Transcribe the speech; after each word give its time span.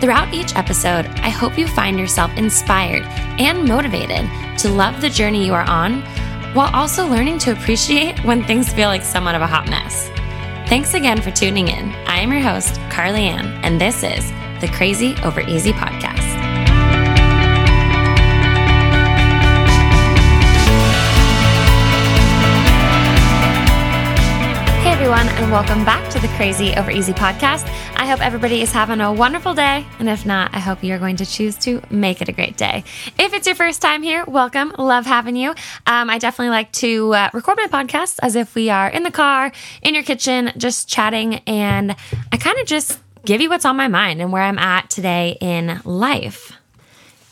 Throughout 0.00 0.34
each 0.34 0.54
episode, 0.56 1.06
I 1.22 1.30
hope 1.30 1.56
you 1.58 1.66
find 1.66 1.98
yourself 1.98 2.30
inspired 2.36 3.02
and 3.40 3.66
motivated 3.66 4.28
to 4.58 4.68
love 4.68 5.00
the 5.00 5.08
journey 5.08 5.46
you 5.46 5.54
are 5.54 5.68
on 5.68 6.02
while 6.52 6.74
also 6.74 7.06
learning 7.06 7.38
to 7.38 7.52
appreciate 7.52 8.22
when 8.24 8.44
things 8.44 8.72
feel 8.72 8.88
like 8.88 9.02
somewhat 9.02 9.34
of 9.34 9.42
a 9.42 9.46
hot 9.46 9.70
mess. 9.70 10.08
Thanks 10.68 10.92
again 10.92 11.22
for 11.22 11.30
tuning 11.30 11.68
in. 11.68 11.90
I 12.06 12.18
am 12.18 12.30
your 12.30 12.42
host, 12.42 12.78
Carly 12.90 13.22
Ann, 13.22 13.46
and 13.64 13.80
this 13.80 14.02
is 14.02 14.30
the 14.60 14.68
Crazy 14.74 15.14
Over 15.22 15.40
Easy 15.40 15.72
podcast. 15.72 15.95
And 25.46 25.52
welcome 25.52 25.84
back 25.84 26.10
to 26.10 26.18
the 26.18 26.26
Crazy 26.34 26.74
Over 26.74 26.90
Easy 26.90 27.12
podcast. 27.12 27.68
I 27.94 28.04
hope 28.06 28.20
everybody 28.20 28.62
is 28.62 28.72
having 28.72 29.00
a 29.00 29.12
wonderful 29.12 29.54
day, 29.54 29.86
and 30.00 30.08
if 30.08 30.26
not, 30.26 30.52
I 30.52 30.58
hope 30.58 30.82
you're 30.82 30.98
going 30.98 31.14
to 31.16 31.26
choose 31.26 31.56
to 31.58 31.80
make 31.88 32.20
it 32.20 32.28
a 32.28 32.32
great 32.32 32.56
day. 32.56 32.82
If 33.16 33.32
it's 33.32 33.46
your 33.46 33.54
first 33.54 33.80
time 33.80 34.02
here, 34.02 34.24
welcome. 34.26 34.72
Love 34.76 35.06
having 35.06 35.36
you. 35.36 35.50
Um, 35.86 36.10
I 36.10 36.18
definitely 36.18 36.50
like 36.50 36.72
to 36.72 37.14
uh, 37.14 37.30
record 37.32 37.58
my 37.58 37.68
podcast 37.68 38.18
as 38.22 38.34
if 38.34 38.56
we 38.56 38.70
are 38.70 38.88
in 38.88 39.04
the 39.04 39.12
car, 39.12 39.52
in 39.82 39.94
your 39.94 40.02
kitchen, 40.02 40.50
just 40.56 40.88
chatting, 40.88 41.36
and 41.46 41.94
I 42.32 42.38
kind 42.38 42.58
of 42.58 42.66
just 42.66 42.98
give 43.24 43.40
you 43.40 43.48
what's 43.48 43.64
on 43.64 43.76
my 43.76 43.86
mind 43.86 44.20
and 44.20 44.32
where 44.32 44.42
I'm 44.42 44.58
at 44.58 44.90
today 44.90 45.38
in 45.40 45.80
life. 45.84 46.55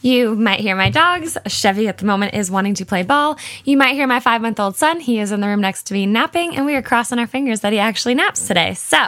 You 0.05 0.35
might 0.35 0.61
hear 0.61 0.77
my 0.77 0.91
dogs. 0.91 1.39
Chevy 1.47 1.89
at 1.89 1.97
the 1.97 2.05
moment 2.05 2.35
is 2.35 2.51
wanting 2.51 2.75
to 2.75 2.85
play 2.85 3.05
ball. 3.05 3.39
You 3.65 3.79
might 3.79 3.95
hear 3.95 4.07
my 4.07 4.21
five 4.21 4.43
month 4.43 4.61
old 4.61 4.77
son. 4.77 5.01
He 5.01 5.19
is 5.19 5.33
in 5.33 5.41
the 5.41 5.47
room 5.47 5.63
next 5.63 5.85
to 5.85 5.95
me 5.95 6.05
napping, 6.05 6.55
and 6.55 6.67
we 6.67 6.75
are 6.75 6.83
crossing 6.83 7.19
our 7.19 7.27
fingers 7.27 7.61
that 7.61 7.73
he 7.73 7.79
actually 7.79 8.15
naps 8.15 8.47
today. 8.47 8.75
So, 8.75 8.99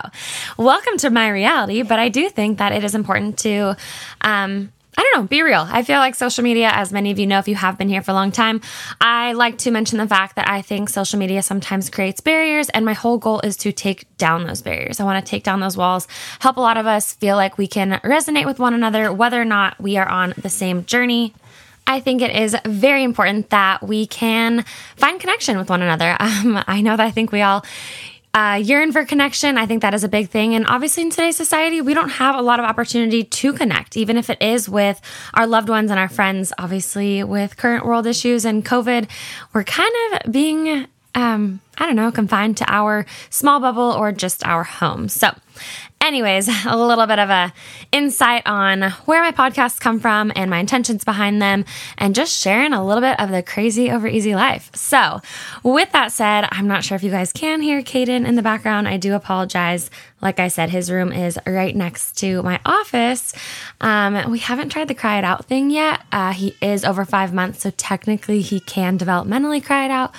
welcome 0.56 0.96
to 0.96 1.10
my 1.10 1.28
reality. 1.28 1.82
But 1.82 1.98
I 1.98 2.08
do 2.08 2.30
think 2.30 2.56
that 2.56 2.72
it 2.72 2.82
is 2.82 2.94
important 2.94 3.38
to 3.40 3.76
um, 4.22 4.72
I 4.98 5.02
don't 5.02 5.22
know, 5.22 5.28
be 5.28 5.42
real. 5.42 5.66
I 5.68 5.82
feel 5.82 5.98
like 5.98 6.14
social 6.14 6.42
media, 6.42 6.70
as 6.72 6.90
many 6.90 7.10
of 7.10 7.18
you 7.18 7.26
know, 7.26 7.38
if 7.38 7.48
you 7.48 7.54
have 7.54 7.76
been 7.76 7.88
here 7.88 8.00
for 8.00 8.12
a 8.12 8.14
long 8.14 8.32
time, 8.32 8.62
I 9.00 9.32
like 9.32 9.58
to 9.58 9.70
mention 9.70 9.98
the 9.98 10.08
fact 10.08 10.36
that 10.36 10.48
I 10.48 10.62
think 10.62 10.88
social 10.88 11.18
media 11.18 11.42
sometimes 11.42 11.90
creates 11.90 12.20
barriers, 12.20 12.70
and 12.70 12.84
my 12.84 12.94
whole 12.94 13.18
goal 13.18 13.40
is 13.40 13.56
to 13.58 13.72
take 13.72 14.06
down 14.16 14.46
those 14.46 14.62
barriers. 14.62 14.98
I 14.98 15.04
want 15.04 15.24
to 15.24 15.30
take 15.30 15.42
down 15.42 15.60
those 15.60 15.76
walls, 15.76 16.08
help 16.40 16.56
a 16.56 16.60
lot 16.60 16.78
of 16.78 16.86
us 16.86 17.12
feel 17.12 17.36
like 17.36 17.58
we 17.58 17.66
can 17.66 18.00
resonate 18.04 18.46
with 18.46 18.58
one 18.58 18.72
another, 18.72 19.12
whether 19.12 19.40
or 19.40 19.44
not 19.44 19.78
we 19.80 19.98
are 19.98 20.08
on 20.08 20.32
the 20.38 20.48
same 20.50 20.84
journey. 20.86 21.34
I 21.86 22.00
think 22.00 22.20
it 22.20 22.34
is 22.34 22.56
very 22.64 23.04
important 23.04 23.50
that 23.50 23.82
we 23.82 24.06
can 24.06 24.64
find 24.96 25.20
connection 25.20 25.56
with 25.58 25.70
one 25.70 25.82
another. 25.82 26.16
Um, 26.26 26.62
I 26.66 26.80
know 26.80 26.96
that 26.96 27.06
I 27.06 27.12
think 27.12 27.30
we 27.30 27.40
all 27.40 27.64
uh, 28.36 28.60
yearn 28.62 28.92
for 28.92 29.02
connection. 29.06 29.56
I 29.56 29.64
think 29.64 29.80
that 29.80 29.94
is 29.94 30.04
a 30.04 30.08
big 30.08 30.28
thing. 30.28 30.54
And 30.54 30.66
obviously, 30.66 31.04
in 31.04 31.10
today's 31.10 31.38
society, 31.38 31.80
we 31.80 31.94
don't 31.94 32.10
have 32.10 32.36
a 32.36 32.42
lot 32.42 32.60
of 32.60 32.66
opportunity 32.66 33.24
to 33.24 33.52
connect, 33.54 33.96
even 33.96 34.18
if 34.18 34.28
it 34.28 34.42
is 34.42 34.68
with 34.68 35.00
our 35.32 35.46
loved 35.46 35.70
ones 35.70 35.90
and 35.90 35.98
our 35.98 36.08
friends. 36.08 36.52
Obviously, 36.58 37.24
with 37.24 37.56
current 37.56 37.86
world 37.86 38.06
issues 38.06 38.44
and 38.44 38.62
COVID, 38.62 39.08
we're 39.54 39.64
kind 39.64 39.92
of 40.12 40.30
being 40.30 40.86
um, 41.14 41.60
I 41.78 41.86
don't 41.86 41.96
know, 41.96 42.12
confined 42.12 42.58
to 42.58 42.70
our 42.70 43.06
small 43.30 43.58
bubble 43.58 43.90
or 43.90 44.12
just 44.12 44.44
our 44.44 44.64
home. 44.64 45.08
So, 45.08 45.34
anyways, 46.06 46.48
a 46.66 46.76
little 46.76 47.06
bit 47.06 47.18
of 47.18 47.28
a 47.30 47.52
insight 47.92 48.42
on 48.46 48.82
where 49.04 49.22
my 49.22 49.32
podcasts 49.32 49.80
come 49.80 50.00
from 50.00 50.32
and 50.34 50.50
my 50.50 50.58
intentions 50.58 51.04
behind 51.04 51.42
them, 51.42 51.64
and 51.98 52.14
just 52.14 52.32
sharing 52.32 52.72
a 52.72 52.84
little 52.84 53.00
bit 53.00 53.18
of 53.20 53.30
the 53.30 53.42
crazy 53.42 53.90
over 53.90 54.06
easy 54.06 54.34
life. 54.34 54.70
So, 54.74 55.20
with 55.62 55.92
that 55.92 56.12
said, 56.12 56.48
I'm 56.52 56.68
not 56.68 56.84
sure 56.84 56.96
if 56.96 57.02
you 57.02 57.10
guys 57.10 57.32
can 57.32 57.60
hear 57.60 57.82
Caden 57.82 58.26
in 58.26 58.36
the 58.36 58.42
background. 58.42 58.88
I 58.88 58.96
do 58.96 59.14
apologize. 59.14 59.90
Like 60.22 60.40
I 60.40 60.48
said, 60.48 60.70
his 60.70 60.90
room 60.90 61.12
is 61.12 61.38
right 61.46 61.74
next 61.74 62.16
to 62.18 62.42
my 62.42 62.60
office. 62.64 63.34
Um, 63.80 64.30
we 64.30 64.38
haven't 64.38 64.70
tried 64.70 64.88
the 64.88 64.94
cry 64.94 65.18
it 65.18 65.24
out 65.24 65.44
thing 65.44 65.70
yet. 65.70 66.00
Uh, 66.12 66.32
he 66.32 66.56
is 66.62 66.84
over 66.84 67.04
five 67.04 67.34
months, 67.34 67.60
so 67.60 67.70
technically 67.70 68.40
he 68.40 68.60
can 68.60 68.98
developmentally 68.98 69.62
cry 69.62 69.84
it 69.84 69.90
out 69.90 70.14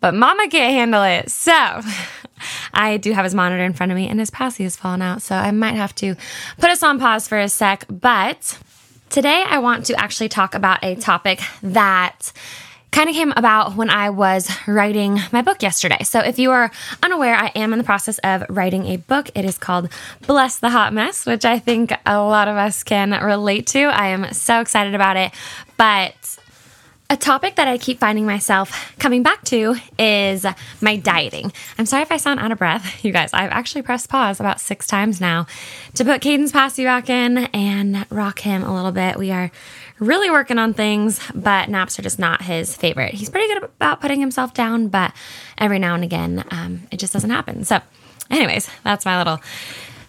but 0.00 0.14
mama 0.14 0.48
can't 0.48 0.72
handle 0.72 1.02
it. 1.02 1.30
So 1.30 1.52
I 2.72 2.96
do 2.96 3.12
have 3.12 3.24
his 3.24 3.34
monitor 3.34 3.64
in 3.64 3.72
front 3.72 3.92
of 3.92 3.96
me 3.96 4.08
and 4.08 4.20
his 4.20 4.30
passy 4.30 4.64
has 4.64 4.76
fallen 4.76 5.02
out. 5.02 5.22
So 5.22 5.34
I 5.34 5.50
might 5.50 5.74
have 5.74 5.94
to 5.96 6.16
put 6.58 6.70
us 6.70 6.82
on 6.82 6.98
pause 6.98 7.28
for 7.28 7.38
a 7.38 7.48
sec. 7.48 7.84
But 7.88 8.58
today 9.10 9.44
I 9.46 9.58
want 9.58 9.86
to 9.86 10.00
actually 10.00 10.28
talk 10.28 10.54
about 10.54 10.82
a 10.82 10.96
topic 10.96 11.40
that 11.62 12.32
kind 12.96 13.10
of 13.10 13.14
came 13.14 13.32
about 13.36 13.76
when 13.76 13.90
I 13.90 14.08
was 14.08 14.50
writing 14.66 15.20
my 15.30 15.42
book 15.42 15.62
yesterday. 15.62 16.02
So, 16.02 16.20
if 16.20 16.38
you 16.38 16.50
are 16.50 16.70
unaware, 17.02 17.34
I 17.34 17.48
am 17.48 17.74
in 17.74 17.78
the 17.78 17.84
process 17.84 18.18
of 18.24 18.44
writing 18.48 18.86
a 18.86 18.96
book. 18.96 19.28
It 19.34 19.44
is 19.44 19.58
called 19.58 19.90
Bless 20.26 20.60
the 20.60 20.70
Hot 20.70 20.94
Mess, 20.94 21.26
which 21.26 21.44
I 21.44 21.58
think 21.58 21.92
a 22.06 22.18
lot 22.22 22.48
of 22.48 22.56
us 22.56 22.82
can 22.82 23.10
relate 23.22 23.66
to. 23.68 23.80
I 23.80 24.06
am 24.08 24.32
so 24.32 24.60
excited 24.60 24.94
about 24.94 25.18
it. 25.18 25.32
But 25.76 26.38
a 27.08 27.16
topic 27.16 27.54
that 27.56 27.68
I 27.68 27.78
keep 27.78 28.00
finding 28.00 28.26
myself 28.26 28.94
coming 28.98 29.22
back 29.22 29.44
to 29.44 29.76
is 29.98 30.44
my 30.80 30.96
dieting. 30.96 31.52
I'm 31.78 31.86
sorry 31.86 32.02
if 32.02 32.10
I 32.10 32.16
sound 32.16 32.40
out 32.40 32.50
of 32.50 32.58
breath, 32.58 33.04
you 33.04 33.12
guys. 33.12 33.32
I've 33.32 33.50
actually 33.50 33.82
pressed 33.82 34.08
pause 34.08 34.40
about 34.40 34.60
six 34.60 34.86
times 34.86 35.20
now 35.20 35.46
to 35.94 36.04
put 36.04 36.20
Caden's 36.20 36.52
passy 36.52 36.84
back 36.84 37.08
in 37.08 37.38
and 37.38 38.06
rock 38.10 38.40
him 38.40 38.64
a 38.64 38.74
little 38.74 38.92
bit. 38.92 39.18
We 39.18 39.30
are 39.30 39.52
really 39.98 40.30
working 40.30 40.58
on 40.58 40.74
things, 40.74 41.20
but 41.34 41.68
naps 41.68 41.98
are 41.98 42.02
just 42.02 42.18
not 42.18 42.42
his 42.42 42.76
favorite. 42.76 43.14
He's 43.14 43.30
pretty 43.30 43.52
good 43.52 43.64
about 43.64 44.00
putting 44.00 44.20
himself 44.20 44.52
down, 44.52 44.88
but 44.88 45.12
every 45.58 45.78
now 45.78 45.94
and 45.94 46.02
again, 46.02 46.44
um, 46.50 46.82
it 46.90 46.98
just 46.98 47.12
doesn't 47.12 47.30
happen. 47.30 47.64
So, 47.64 47.80
anyways, 48.30 48.68
that's 48.82 49.04
my 49.04 49.16
little 49.16 49.40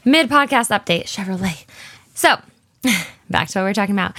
mid 0.03 0.29
podcast 0.29 0.75
update, 0.75 1.03
Chevrolet. 1.03 1.65
So, 2.15 2.37
back 3.29 3.49
to 3.49 3.59
what 3.59 3.63
we 3.65 3.69
we're 3.69 3.73
talking 3.73 3.95
about. 3.95 4.15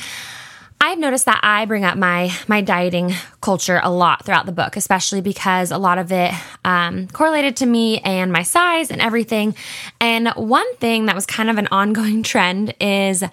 I've 0.80 0.98
noticed 0.98 1.24
that 1.26 1.40
I 1.42 1.64
bring 1.64 1.84
up 1.84 1.98
my 1.98 2.32
my 2.46 2.60
dieting 2.60 3.12
culture 3.40 3.80
a 3.82 3.90
lot 3.90 4.24
throughout 4.24 4.46
the 4.46 4.52
book, 4.52 4.76
especially 4.76 5.20
because 5.20 5.70
a 5.70 5.78
lot 5.78 5.98
of 5.98 6.12
it 6.12 6.32
um, 6.64 7.08
correlated 7.08 7.56
to 7.56 7.66
me 7.66 7.98
and 8.00 8.32
my 8.32 8.42
size 8.42 8.90
and 8.90 9.00
everything. 9.00 9.54
And 10.00 10.28
one 10.28 10.76
thing 10.76 11.06
that 11.06 11.14
was 11.14 11.26
kind 11.26 11.50
of 11.50 11.58
an 11.58 11.68
ongoing 11.70 12.22
trend 12.32 12.74
is 12.80 13.24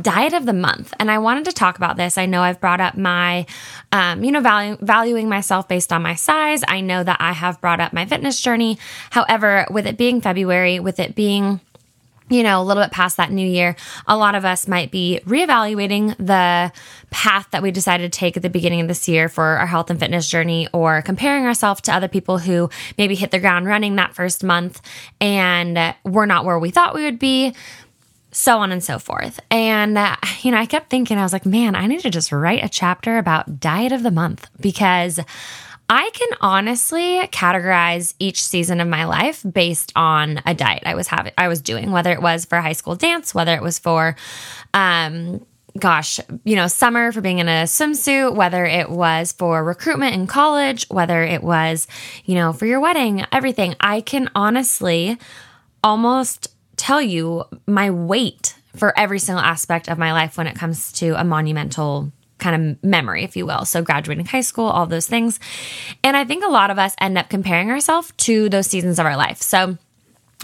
diet 0.00 0.32
of 0.32 0.46
the 0.46 0.52
month. 0.52 0.94
And 0.98 1.10
I 1.10 1.18
wanted 1.18 1.44
to 1.46 1.52
talk 1.52 1.76
about 1.76 1.96
this. 1.96 2.18
I 2.18 2.26
know 2.26 2.42
I've 2.42 2.60
brought 2.60 2.80
up 2.80 2.96
my, 2.96 3.46
um, 3.92 4.22
you 4.22 4.30
know, 4.30 4.40
value, 4.40 4.76
valuing 4.80 5.28
myself 5.28 5.68
based 5.68 5.92
on 5.92 6.02
my 6.02 6.14
size. 6.14 6.62
I 6.68 6.80
know 6.80 7.02
that 7.02 7.18
I 7.20 7.32
have 7.32 7.60
brought 7.60 7.80
up 7.80 7.92
my 7.92 8.06
fitness 8.06 8.40
journey. 8.40 8.78
However, 9.10 9.66
with 9.70 9.86
it 9.86 9.98
being 9.98 10.20
February, 10.20 10.78
with 10.78 11.00
it 11.00 11.14
being 11.14 11.60
you 12.28 12.42
know, 12.42 12.60
a 12.60 12.64
little 12.64 12.82
bit 12.82 12.92
past 12.92 13.16
that 13.16 13.30
new 13.30 13.46
year, 13.46 13.76
a 14.06 14.16
lot 14.16 14.34
of 14.34 14.44
us 14.44 14.68
might 14.68 14.90
be 14.90 15.20
reevaluating 15.24 16.16
the 16.18 16.72
path 17.10 17.48
that 17.50 17.62
we 17.62 17.70
decided 17.70 18.12
to 18.12 18.18
take 18.18 18.36
at 18.36 18.42
the 18.42 18.50
beginning 18.50 18.80
of 18.80 18.88
this 18.88 19.08
year 19.08 19.28
for 19.28 19.44
our 19.44 19.66
health 19.66 19.90
and 19.90 19.98
fitness 19.98 20.28
journey 20.28 20.68
or 20.72 21.02
comparing 21.02 21.46
ourselves 21.46 21.80
to 21.82 21.92
other 21.92 22.08
people 22.08 22.38
who 22.38 22.68
maybe 22.96 23.14
hit 23.14 23.30
the 23.30 23.38
ground 23.38 23.66
running 23.66 23.96
that 23.96 24.14
first 24.14 24.44
month 24.44 24.80
and 25.20 25.94
we're 26.04 26.26
not 26.26 26.44
where 26.44 26.58
we 26.58 26.70
thought 26.70 26.94
we 26.94 27.04
would 27.04 27.18
be. 27.18 27.54
So 28.30 28.58
on 28.58 28.72
and 28.72 28.84
so 28.84 28.98
forth. 28.98 29.40
And, 29.50 29.96
uh, 29.96 30.16
you 30.42 30.50
know, 30.50 30.58
I 30.58 30.66
kept 30.66 30.90
thinking, 30.90 31.16
I 31.16 31.22
was 31.22 31.32
like, 31.32 31.46
man, 31.46 31.74
I 31.74 31.86
need 31.86 32.00
to 32.00 32.10
just 32.10 32.30
write 32.30 32.62
a 32.62 32.68
chapter 32.68 33.16
about 33.16 33.58
diet 33.58 33.90
of 33.90 34.02
the 34.02 34.10
month 34.10 34.48
because 34.60 35.18
I 35.88 36.10
can 36.12 36.28
honestly 36.40 37.18
categorize 37.28 38.14
each 38.18 38.44
season 38.44 38.80
of 38.80 38.88
my 38.88 39.04
life 39.04 39.42
based 39.50 39.92
on 39.96 40.42
a 40.44 40.54
diet 40.54 40.82
I 40.84 40.94
was 40.94 41.08
having 41.08 41.32
I 41.38 41.48
was 41.48 41.62
doing, 41.62 41.90
whether 41.90 42.12
it 42.12 42.20
was 42.20 42.44
for 42.44 42.60
high 42.60 42.72
school 42.72 42.94
dance, 42.94 43.34
whether 43.34 43.54
it 43.54 43.62
was 43.62 43.78
for 43.78 44.16
um 44.74 45.44
gosh, 45.78 46.18
you 46.44 46.56
know, 46.56 46.66
summer 46.66 47.12
for 47.12 47.20
being 47.20 47.38
in 47.38 47.48
a 47.48 47.64
swimsuit, 47.64 48.34
whether 48.34 48.64
it 48.64 48.90
was 48.90 49.32
for 49.32 49.62
recruitment 49.62 50.14
in 50.14 50.26
college, 50.26 50.86
whether 50.88 51.22
it 51.22 51.42
was, 51.42 51.86
you 52.24 52.34
know, 52.34 52.52
for 52.52 52.66
your 52.66 52.80
wedding, 52.80 53.24
everything. 53.32 53.76
I 53.80 54.00
can 54.00 54.28
honestly 54.34 55.18
almost 55.84 56.48
tell 56.76 57.00
you 57.00 57.44
my 57.66 57.90
weight 57.90 58.56
for 58.76 58.96
every 58.98 59.18
single 59.18 59.44
aspect 59.44 59.88
of 59.88 59.98
my 59.98 60.12
life 60.12 60.36
when 60.36 60.46
it 60.46 60.56
comes 60.56 60.92
to 60.92 61.18
a 61.20 61.24
monumental 61.24 62.12
kind 62.38 62.76
of 62.78 62.84
memory, 62.84 63.24
if 63.24 63.36
you 63.36 63.46
will. 63.46 63.64
So, 63.64 63.82
graduating 63.82 64.26
high 64.26 64.40
school, 64.40 64.66
all 64.66 64.86
those 64.86 65.06
things. 65.06 65.40
And 66.02 66.16
I 66.16 66.24
think 66.24 66.44
a 66.44 66.48
lot 66.48 66.70
of 66.70 66.78
us 66.78 66.94
end 67.00 67.18
up 67.18 67.28
comparing 67.28 67.70
ourselves 67.70 68.12
to 68.18 68.48
those 68.48 68.66
seasons 68.66 68.98
of 68.98 69.06
our 69.06 69.16
life. 69.16 69.42
So, 69.42 69.76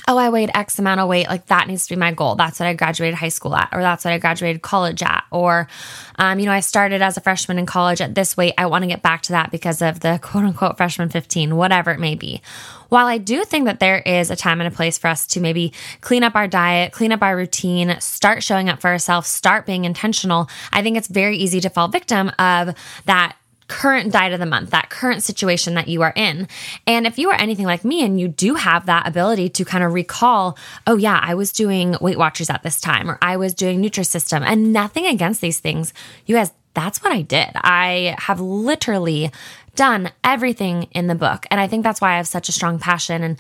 oh, 0.07 0.19
I 0.19 0.29
weighed 0.29 0.51
X 0.55 0.79
amount 0.79 1.01
of 1.01 1.09
weight, 1.09 1.29
like 1.29 1.47
that 1.47 1.67
needs 1.67 1.87
to 1.87 1.95
be 1.95 1.99
my 1.99 2.13
goal. 2.13 2.35
That's 2.35 2.61
what 2.61 2.67
I 2.67 2.75
graduated 2.75 3.15
high 3.15 3.29
school 3.29 3.55
at, 3.55 3.71
or 3.73 3.81
that's 3.81 4.05
what 4.05 4.13
I 4.13 4.19
graduated 4.19 4.61
college 4.61 5.03
at. 5.03 5.25
Or, 5.31 5.69
um, 6.17 6.39
you 6.39 6.47
know, 6.47 6.53
I 6.53 6.61
started 6.61 7.01
as 7.01 7.17
a 7.17 7.21
freshman 7.21 7.59
in 7.59 7.67
college 7.67 8.01
at 8.01 8.15
this 8.15 8.37
weight. 8.37 8.55
I 8.59 8.67
want 8.67 8.83
to 8.83 8.89
get 8.89 9.03
back 9.03 9.23
to 9.23 9.33
that 9.33 9.51
because 9.51 9.81
of 9.81 10.01
the 10.01 10.19
quote 10.23 10.45
unquote 10.45 10.77
freshman 10.77 11.09
15, 11.09 11.57
whatever 11.57 11.91
it 11.91 12.01
may 12.01 12.15
be. 12.15 12.43
While 12.91 13.07
I 13.07 13.19
do 13.19 13.45
think 13.45 13.65
that 13.65 13.81
there 13.81 13.99
is 13.99 14.31
a 14.31 14.37
time 14.37 14.61
and 14.61 14.73
a 14.73 14.77
place 14.77 14.99
for 14.99 15.09
us 15.09 15.27
to 15.29 15.41
maybe 15.41 15.73
clean 16.01 16.23
up 16.23 16.35
our 16.35 16.47
diet, 16.47 16.93
clean 16.93 17.13
up 17.13 17.23
our 17.23 17.37
routine, 17.37 17.99
start 18.01 18.43
showing 18.43 18.69
up 18.69 18.81
for 18.81 18.89
ourselves, 18.89 19.29
start 19.29 19.67
being 19.67 19.85
intentional, 19.85 20.49
I 20.73 20.83
think 20.83 20.97
it's 20.97 21.09
very 21.09 21.37
easy 21.37 21.61
to 21.63 21.71
fall 21.71 21.89
victim 21.89 22.31
of 22.39 22.75
that 23.07 23.37
current 23.69 24.13
diet 24.13 24.33
of 24.33 24.41
the 24.41 24.47
month, 24.47 24.71
that 24.71 24.91
current 24.91 25.23
situation 25.23 25.75
that 25.75 25.89
you 25.89 26.03
are 26.03 26.13
in. 26.17 26.49
And 26.87 27.07
if 27.07 27.19
you 27.19 27.31
are 27.31 27.41
anything 27.41 27.67
like 27.67 27.85
me 27.85 28.05
and 28.05 28.21
you 28.21 28.29
do 28.29 28.55
have 28.55 28.87
that 28.87 29.09
ability 29.09 29.49
to 29.51 29.65
kind 29.65 29.85
of 29.85 29.93
recall, 29.93 30.59
oh, 30.87 30.97
yeah, 30.97 31.19
I 31.23 31.35
was 31.35 31.53
doing 31.53 31.97
Weight 32.01 32.19
Watchers 32.19 32.51
at 32.51 32.63
this 32.63 32.81
time, 32.81 33.11
or 33.11 33.19
I 33.23 33.37
was 33.37 33.55
doing 33.55 33.83
Nutrisystem, 33.83 34.43
and 34.43 34.73
nothing 34.73 35.07
against 35.07 35.41
these 35.41 35.61
things, 35.61 35.93
you 36.27 36.35
guys, 36.35 36.53
that's 36.75 37.03
what 37.03 37.13
I 37.13 37.23
did. 37.23 37.51
I 37.55 38.17
have 38.19 38.41
literally 38.41 39.31
done 39.75 40.11
everything 40.23 40.85
in 40.93 41.07
the 41.07 41.15
book. 41.15 41.47
And 41.51 41.61
I 41.61 41.67
think 41.67 41.83
that's 41.83 42.01
why 42.01 42.13
I 42.13 42.17
have 42.17 42.29
such 42.29 42.49
a 42.49 42.53
strong 42.53 42.79
passion 42.79 43.23
and 43.23 43.37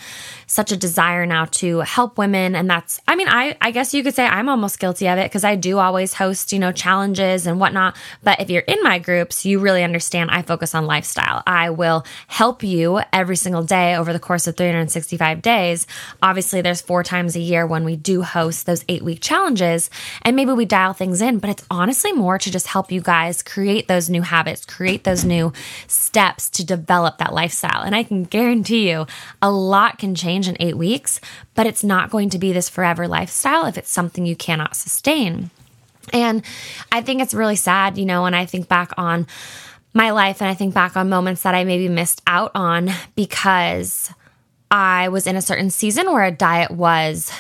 such 0.46 0.72
a 0.72 0.76
desire 0.76 1.26
now 1.26 1.44
to 1.46 1.80
help 1.80 2.18
women. 2.18 2.54
And 2.54 2.68
that's, 2.68 3.00
I 3.06 3.16
mean, 3.16 3.28
I, 3.28 3.56
I 3.60 3.70
guess 3.70 3.94
you 3.94 4.02
could 4.02 4.14
say 4.14 4.26
I'm 4.26 4.48
almost 4.48 4.78
guilty 4.78 5.08
of 5.08 5.18
it 5.18 5.30
because 5.30 5.44
I 5.44 5.54
do 5.54 5.78
always 5.78 6.14
host, 6.14 6.52
you 6.52 6.58
know, 6.58 6.72
challenges 6.72 7.46
and 7.46 7.60
whatnot. 7.60 7.96
But 8.22 8.40
if 8.40 8.50
you're 8.50 8.62
in 8.62 8.82
my 8.82 8.98
groups, 8.98 9.44
you 9.44 9.58
really 9.58 9.84
understand 9.84 10.30
I 10.30 10.42
focus 10.42 10.74
on 10.74 10.86
lifestyle. 10.86 11.42
I 11.46 11.70
will 11.70 12.04
help 12.26 12.62
you 12.62 13.00
every 13.12 13.36
single 13.36 13.62
day 13.62 13.96
over 13.96 14.12
the 14.12 14.18
course 14.18 14.46
of 14.46 14.56
365 14.56 15.42
days. 15.42 15.86
Obviously, 16.22 16.60
there's 16.60 16.80
four 16.80 17.02
times 17.02 17.36
a 17.36 17.40
year 17.40 17.66
when 17.66 17.84
we 17.84 17.96
do 17.96 18.22
host 18.22 18.66
those 18.66 18.84
eight 18.88 19.02
week 19.02 19.20
challenges 19.20 19.90
and 20.22 20.34
maybe 20.34 20.52
we 20.52 20.64
dial 20.64 20.92
things 20.92 21.20
in, 21.20 21.38
but 21.38 21.50
it's 21.50 21.64
honestly 21.70 22.12
more 22.12 22.38
to 22.38 22.50
just 22.50 22.66
help 22.66 22.90
you 22.90 23.00
guys 23.00 23.42
create 23.42 23.88
those 23.88 24.10
new 24.10 24.22
habits, 24.22 24.64
create 24.64 25.04
those 25.04 25.24
new 25.24 25.52
steps 25.86 26.23
steps 26.24 26.48
to 26.48 26.64
develop 26.64 27.18
that 27.18 27.34
lifestyle. 27.34 27.82
And 27.82 27.94
I 27.94 28.02
can 28.02 28.24
guarantee 28.24 28.88
you 28.88 29.06
a 29.42 29.50
lot 29.50 29.98
can 29.98 30.14
change 30.14 30.48
in 30.48 30.56
eight 30.58 30.76
weeks, 30.76 31.20
but 31.54 31.66
it's 31.66 31.84
not 31.84 32.10
going 32.10 32.30
to 32.30 32.38
be 32.38 32.52
this 32.52 32.70
forever 32.70 33.06
lifestyle 33.06 33.66
if 33.66 33.76
it's 33.76 33.90
something 33.90 34.24
you 34.24 34.34
cannot 34.34 34.74
sustain. 34.74 35.50
And 36.14 36.42
I 36.90 37.02
think 37.02 37.20
it's 37.20 37.34
really 37.34 37.56
sad, 37.56 37.98
you 37.98 38.06
know, 38.06 38.22
when 38.22 38.32
I 38.32 38.46
think 38.46 38.68
back 38.68 38.92
on 38.96 39.26
my 39.92 40.12
life 40.12 40.40
and 40.40 40.50
I 40.50 40.54
think 40.54 40.72
back 40.72 40.96
on 40.96 41.10
moments 41.10 41.42
that 41.42 41.54
I 41.54 41.64
maybe 41.64 41.88
missed 41.88 42.22
out 42.26 42.52
on 42.54 42.90
because 43.14 44.10
I 44.70 45.08
was 45.10 45.26
in 45.26 45.36
a 45.36 45.42
certain 45.42 45.68
season 45.68 46.10
where 46.10 46.24
a 46.24 46.30
diet 46.30 46.70
was 46.70 47.30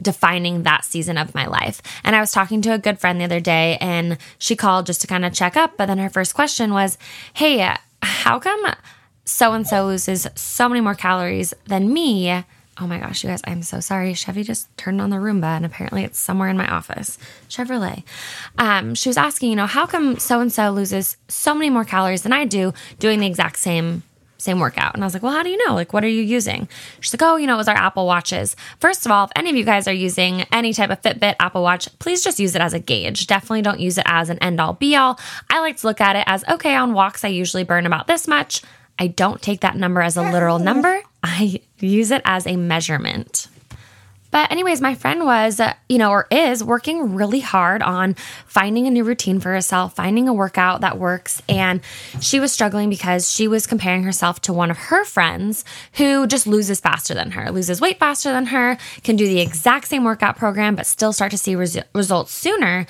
defining 0.00 0.62
that 0.62 0.84
season 0.84 1.18
of 1.18 1.34
my 1.34 1.46
life. 1.46 1.80
And 2.04 2.16
I 2.16 2.20
was 2.20 2.32
talking 2.32 2.62
to 2.62 2.72
a 2.72 2.78
good 2.78 2.98
friend 2.98 3.20
the 3.20 3.24
other 3.24 3.40
day 3.40 3.78
and 3.80 4.18
she 4.38 4.56
called 4.56 4.86
just 4.86 5.00
to 5.02 5.06
kind 5.06 5.24
of 5.24 5.32
check 5.32 5.56
up. 5.56 5.76
But 5.76 5.86
then 5.86 5.98
her 5.98 6.10
first 6.10 6.34
question 6.34 6.72
was, 6.72 6.98
Hey, 7.34 7.76
how 8.26 8.40
come 8.40 8.66
so 9.24 9.52
and 9.52 9.64
so 9.64 9.86
loses 9.86 10.26
so 10.34 10.68
many 10.68 10.80
more 10.80 10.96
calories 10.96 11.54
than 11.66 11.92
me? 11.92 12.32
Oh 12.76 12.86
my 12.88 12.98
gosh, 12.98 13.22
you 13.22 13.30
guys, 13.30 13.40
I'm 13.44 13.62
so 13.62 13.78
sorry. 13.78 14.14
Chevy 14.14 14.42
just 14.42 14.76
turned 14.76 15.00
on 15.00 15.10
the 15.10 15.16
Roomba 15.16 15.56
and 15.56 15.64
apparently 15.64 16.02
it's 16.02 16.18
somewhere 16.18 16.48
in 16.48 16.56
my 16.56 16.66
office. 16.66 17.18
Chevrolet. 17.48 18.02
Um, 18.58 18.96
she 18.96 19.08
was 19.08 19.16
asking, 19.16 19.50
you 19.50 19.56
know, 19.56 19.66
how 19.66 19.86
come 19.86 20.18
so 20.18 20.40
and 20.40 20.52
so 20.52 20.70
loses 20.70 21.16
so 21.28 21.54
many 21.54 21.70
more 21.70 21.84
calories 21.84 22.22
than 22.22 22.32
I 22.32 22.46
do 22.46 22.74
doing 22.98 23.20
the 23.20 23.28
exact 23.28 23.58
same 23.60 24.02
same 24.46 24.60
workout. 24.60 24.94
And 24.94 25.04
I 25.04 25.06
was 25.06 25.12
like, 25.12 25.22
well, 25.22 25.32
how 25.32 25.42
do 25.42 25.50
you 25.50 25.66
know? 25.66 25.74
Like, 25.74 25.92
what 25.92 26.04
are 26.04 26.08
you 26.08 26.22
using? 26.22 26.68
She's 27.00 27.12
like, 27.12 27.22
oh, 27.22 27.36
you 27.36 27.46
know, 27.46 27.54
it 27.54 27.58
was 27.58 27.68
our 27.68 27.76
Apple 27.76 28.06
Watches. 28.06 28.56
First 28.80 29.04
of 29.04 29.12
all, 29.12 29.26
if 29.26 29.32
any 29.36 29.50
of 29.50 29.56
you 29.56 29.64
guys 29.64 29.86
are 29.86 29.92
using 29.92 30.42
any 30.52 30.72
type 30.72 30.90
of 30.90 31.02
Fitbit, 31.02 31.36
Apple 31.38 31.62
Watch, 31.62 31.88
please 31.98 32.24
just 32.24 32.40
use 32.40 32.54
it 32.54 32.62
as 32.62 32.72
a 32.72 32.78
gauge. 32.78 33.26
Definitely 33.26 33.62
don't 33.62 33.80
use 33.80 33.98
it 33.98 34.06
as 34.06 34.30
an 34.30 34.38
end 34.38 34.60
all 34.60 34.72
be 34.72 34.96
all. 34.96 35.18
I 35.50 35.60
like 35.60 35.76
to 35.78 35.86
look 35.86 36.00
at 36.00 36.16
it 36.16 36.24
as, 36.26 36.44
okay, 36.48 36.74
on 36.74 36.94
walks, 36.94 37.24
I 37.24 37.28
usually 37.28 37.64
burn 37.64 37.84
about 37.84 38.06
this 38.06 38.26
much. 38.26 38.62
I 38.98 39.08
don't 39.08 39.42
take 39.42 39.60
that 39.60 39.76
number 39.76 40.00
as 40.00 40.16
a 40.16 40.22
literal 40.22 40.58
number. 40.58 41.02
I 41.22 41.60
use 41.80 42.10
it 42.10 42.22
as 42.24 42.46
a 42.46 42.56
measurement. 42.56 43.48
But, 44.36 44.52
anyways, 44.52 44.82
my 44.82 44.94
friend 44.94 45.24
was, 45.24 45.60
uh, 45.60 45.72
you 45.88 45.96
know, 45.96 46.10
or 46.10 46.26
is 46.30 46.62
working 46.62 47.14
really 47.14 47.40
hard 47.40 47.80
on 47.80 48.16
finding 48.46 48.86
a 48.86 48.90
new 48.90 49.02
routine 49.02 49.40
for 49.40 49.50
herself, 49.50 49.96
finding 49.96 50.28
a 50.28 50.34
workout 50.34 50.82
that 50.82 50.98
works. 50.98 51.40
And 51.48 51.80
she 52.20 52.38
was 52.38 52.52
struggling 52.52 52.90
because 52.90 53.32
she 53.32 53.48
was 53.48 53.66
comparing 53.66 54.02
herself 54.02 54.42
to 54.42 54.52
one 54.52 54.70
of 54.70 54.76
her 54.76 55.06
friends 55.06 55.64
who 55.94 56.26
just 56.26 56.46
loses 56.46 56.80
faster 56.80 57.14
than 57.14 57.30
her, 57.30 57.50
loses 57.50 57.80
weight 57.80 57.98
faster 57.98 58.30
than 58.30 58.44
her, 58.44 58.76
can 59.02 59.16
do 59.16 59.26
the 59.26 59.40
exact 59.40 59.88
same 59.88 60.04
workout 60.04 60.36
program, 60.36 60.76
but 60.76 60.84
still 60.84 61.14
start 61.14 61.30
to 61.30 61.38
see 61.38 61.56
res- 61.56 61.78
results 61.94 62.30
sooner. 62.30 62.86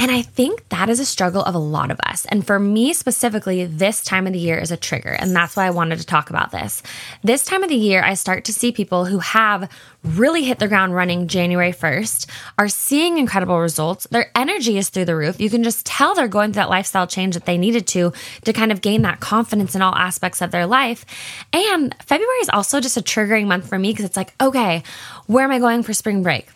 And 0.00 0.10
I 0.10 0.22
think 0.22 0.66
that 0.70 0.88
is 0.88 0.98
a 0.98 1.04
struggle 1.04 1.42
of 1.42 1.54
a 1.54 1.58
lot 1.58 1.90
of 1.90 2.00
us. 2.06 2.24
And 2.30 2.46
for 2.46 2.58
me 2.58 2.94
specifically, 2.94 3.66
this 3.66 4.02
time 4.02 4.26
of 4.26 4.32
the 4.32 4.38
year 4.38 4.56
is 4.56 4.70
a 4.70 4.76
trigger. 4.78 5.10
And 5.10 5.36
that's 5.36 5.56
why 5.56 5.66
I 5.66 5.70
wanted 5.70 5.98
to 5.98 6.06
talk 6.06 6.30
about 6.30 6.52
this. 6.52 6.82
This 7.22 7.44
time 7.44 7.62
of 7.62 7.68
the 7.68 7.76
year, 7.76 8.02
I 8.02 8.14
start 8.14 8.46
to 8.46 8.52
see 8.54 8.72
people 8.72 9.04
who 9.04 9.18
have 9.18 9.70
really 10.02 10.42
hit 10.42 10.58
the 10.58 10.68
ground 10.68 10.94
running 10.94 11.28
January 11.28 11.72
1st, 11.72 12.30
are 12.56 12.68
seeing 12.68 13.18
incredible 13.18 13.60
results. 13.60 14.06
Their 14.10 14.30
energy 14.34 14.78
is 14.78 14.88
through 14.88 15.04
the 15.04 15.14
roof. 15.14 15.38
You 15.38 15.50
can 15.50 15.62
just 15.62 15.84
tell 15.84 16.14
they're 16.14 16.28
going 16.28 16.54
through 16.54 16.62
that 16.62 16.70
lifestyle 16.70 17.06
change 17.06 17.34
that 17.34 17.44
they 17.44 17.58
needed 17.58 17.86
to 17.88 18.14
to 18.46 18.52
kind 18.54 18.72
of 18.72 18.80
gain 18.80 19.02
that 19.02 19.20
confidence 19.20 19.74
in 19.74 19.82
all 19.82 19.94
aspects 19.94 20.40
of 20.40 20.50
their 20.50 20.64
life. 20.66 21.04
And 21.52 21.94
February 22.06 22.38
is 22.38 22.48
also 22.48 22.80
just 22.80 22.96
a 22.96 23.02
triggering 23.02 23.48
month 23.48 23.68
for 23.68 23.78
me 23.78 23.90
because 23.90 24.06
it's 24.06 24.16
like, 24.16 24.32
okay, 24.40 24.82
where 25.26 25.44
am 25.44 25.50
I 25.50 25.58
going 25.58 25.82
for 25.82 25.92
spring 25.92 26.22
break? 26.22 26.48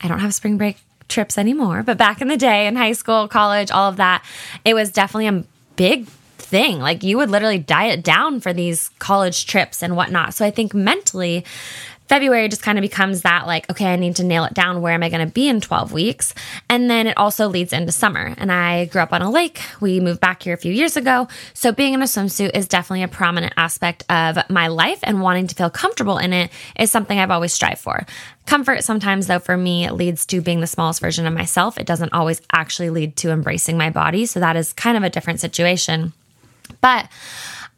I 0.00 0.06
don't 0.06 0.20
have 0.20 0.34
spring 0.34 0.56
break 0.56 0.76
trips 1.12 1.38
anymore, 1.38 1.82
but 1.82 1.98
back 1.98 2.20
in 2.20 2.28
the 2.28 2.36
day 2.36 2.66
in 2.66 2.74
high 2.76 2.92
school, 2.92 3.28
college, 3.28 3.70
all 3.70 3.88
of 3.88 3.96
that, 3.96 4.24
it 4.64 4.74
was 4.74 4.90
definitely 4.90 5.28
a 5.28 5.44
big 5.76 6.06
thing. 6.52 6.80
Like 6.80 7.02
you 7.02 7.16
would 7.16 7.30
literally 7.30 7.58
diet 7.58 8.02
down 8.02 8.40
for 8.40 8.52
these 8.52 8.90
college 8.98 9.46
trips 9.46 9.82
and 9.82 9.96
whatnot. 9.96 10.34
So 10.34 10.44
I 10.44 10.50
think 10.50 10.74
mentally, 10.74 11.44
February 12.12 12.46
just 12.46 12.62
kind 12.62 12.76
of 12.76 12.82
becomes 12.82 13.22
that 13.22 13.46
like, 13.46 13.70
okay, 13.70 13.90
I 13.90 13.96
need 13.96 14.16
to 14.16 14.22
nail 14.22 14.44
it 14.44 14.52
down. 14.52 14.82
Where 14.82 14.92
am 14.92 15.02
I 15.02 15.08
going 15.08 15.26
to 15.26 15.32
be 15.32 15.48
in 15.48 15.62
12 15.62 15.94
weeks? 15.94 16.34
And 16.68 16.90
then 16.90 17.06
it 17.06 17.16
also 17.16 17.48
leads 17.48 17.72
into 17.72 17.90
summer. 17.90 18.34
And 18.36 18.52
I 18.52 18.84
grew 18.84 19.00
up 19.00 19.14
on 19.14 19.22
a 19.22 19.30
lake. 19.30 19.62
We 19.80 19.98
moved 19.98 20.20
back 20.20 20.42
here 20.42 20.52
a 20.52 20.58
few 20.58 20.74
years 20.74 20.98
ago. 20.98 21.26
So 21.54 21.72
being 21.72 21.94
in 21.94 22.02
a 22.02 22.04
swimsuit 22.04 22.50
is 22.52 22.68
definitely 22.68 23.02
a 23.02 23.08
prominent 23.08 23.54
aspect 23.56 24.04
of 24.10 24.36
my 24.50 24.66
life 24.66 24.98
and 25.02 25.22
wanting 25.22 25.46
to 25.46 25.54
feel 25.54 25.70
comfortable 25.70 26.18
in 26.18 26.34
it 26.34 26.50
is 26.78 26.90
something 26.90 27.18
I've 27.18 27.30
always 27.30 27.54
strived 27.54 27.80
for. 27.80 28.04
Comfort 28.44 28.84
sometimes, 28.84 29.26
though, 29.26 29.38
for 29.38 29.56
me, 29.56 29.88
leads 29.90 30.26
to 30.26 30.42
being 30.42 30.60
the 30.60 30.66
smallest 30.66 31.00
version 31.00 31.26
of 31.26 31.32
myself. 31.32 31.78
It 31.78 31.86
doesn't 31.86 32.12
always 32.12 32.42
actually 32.52 32.90
lead 32.90 33.16
to 33.16 33.30
embracing 33.30 33.78
my 33.78 33.88
body. 33.88 34.26
So 34.26 34.38
that 34.38 34.54
is 34.54 34.74
kind 34.74 34.98
of 34.98 35.02
a 35.02 35.08
different 35.08 35.40
situation. 35.40 36.12
But 36.82 37.08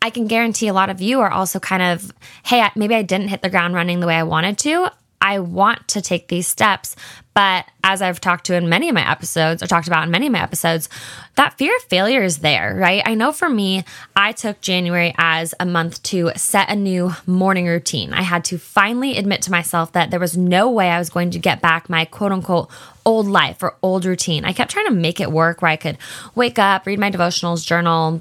I 0.05 0.11
can 0.11 0.27
guarantee 0.27 0.69
a 0.69 0.75
lot 0.75 0.91
of 0.91 1.01
you 1.01 1.21
are 1.21 1.31
also 1.31 1.59
kind 1.59 1.83
of, 1.83 2.13
hey, 2.45 2.63
maybe 2.77 2.95
I 2.95 3.01
didn't 3.01 3.29
hit 3.29 3.41
the 3.41 3.49
ground 3.49 3.73
running 3.73 4.01
the 4.01 4.07
way 4.07 4.17
I 4.17 4.25
wanted 4.25 4.59
to. 4.59 4.91
I 5.23 5.39
want 5.39 5.89
to 5.89 6.03
take 6.03 6.29
these 6.29 6.47
steps. 6.47 6.95
But 7.33 7.65
as 7.83 8.03
I've 8.03 8.21
talked 8.21 8.45
to 8.47 8.55
in 8.55 8.69
many 8.69 8.91
of 8.91 8.95
my 8.95 9.11
episodes, 9.11 9.63
or 9.63 9.67
talked 9.67 9.87
about 9.87 10.05
in 10.05 10.11
many 10.11 10.27
of 10.27 10.33
my 10.33 10.43
episodes, 10.43 10.91
that 11.37 11.57
fear 11.57 11.75
of 11.75 11.85
failure 11.85 12.23
is 12.23 12.41
there, 12.41 12.77
right? 12.79 13.03
I 13.07 13.15
know 13.15 13.33
for 13.33 13.49
me, 13.49 13.83
I 14.15 14.33
took 14.33 14.61
January 14.61 15.15
as 15.17 15.55
a 15.59 15.65
month 15.65 16.03
to 16.03 16.33
set 16.37 16.69
a 16.69 16.77
new 16.77 17.13
morning 17.27 17.67
routine. 17.67 18.13
I 18.13 18.21
had 18.21 18.45
to 18.45 18.59
finally 18.59 19.17
admit 19.17 19.41
to 19.43 19.51
myself 19.51 19.93
that 19.93 20.11
there 20.11 20.21
was 20.21 20.37
no 20.37 20.71
way 20.71 20.91
I 20.91 20.99
was 20.99 21.09
going 21.09 21.31
to 21.31 21.39
get 21.39 21.63
back 21.63 21.89
my 21.89 22.05
quote 22.05 22.31
unquote 22.31 22.71
old 23.07 23.27
life 23.27 23.63
or 23.63 23.75
old 23.81 24.05
routine. 24.05 24.45
I 24.45 24.53
kept 24.53 24.71
trying 24.71 24.89
to 24.89 24.93
make 24.93 25.19
it 25.19 25.33
work 25.33 25.63
where 25.63 25.71
I 25.71 25.77
could 25.77 25.97
wake 26.35 26.59
up, 26.59 26.85
read 26.85 26.99
my 26.99 27.11
devotionals, 27.11 27.65
journal, 27.67 28.21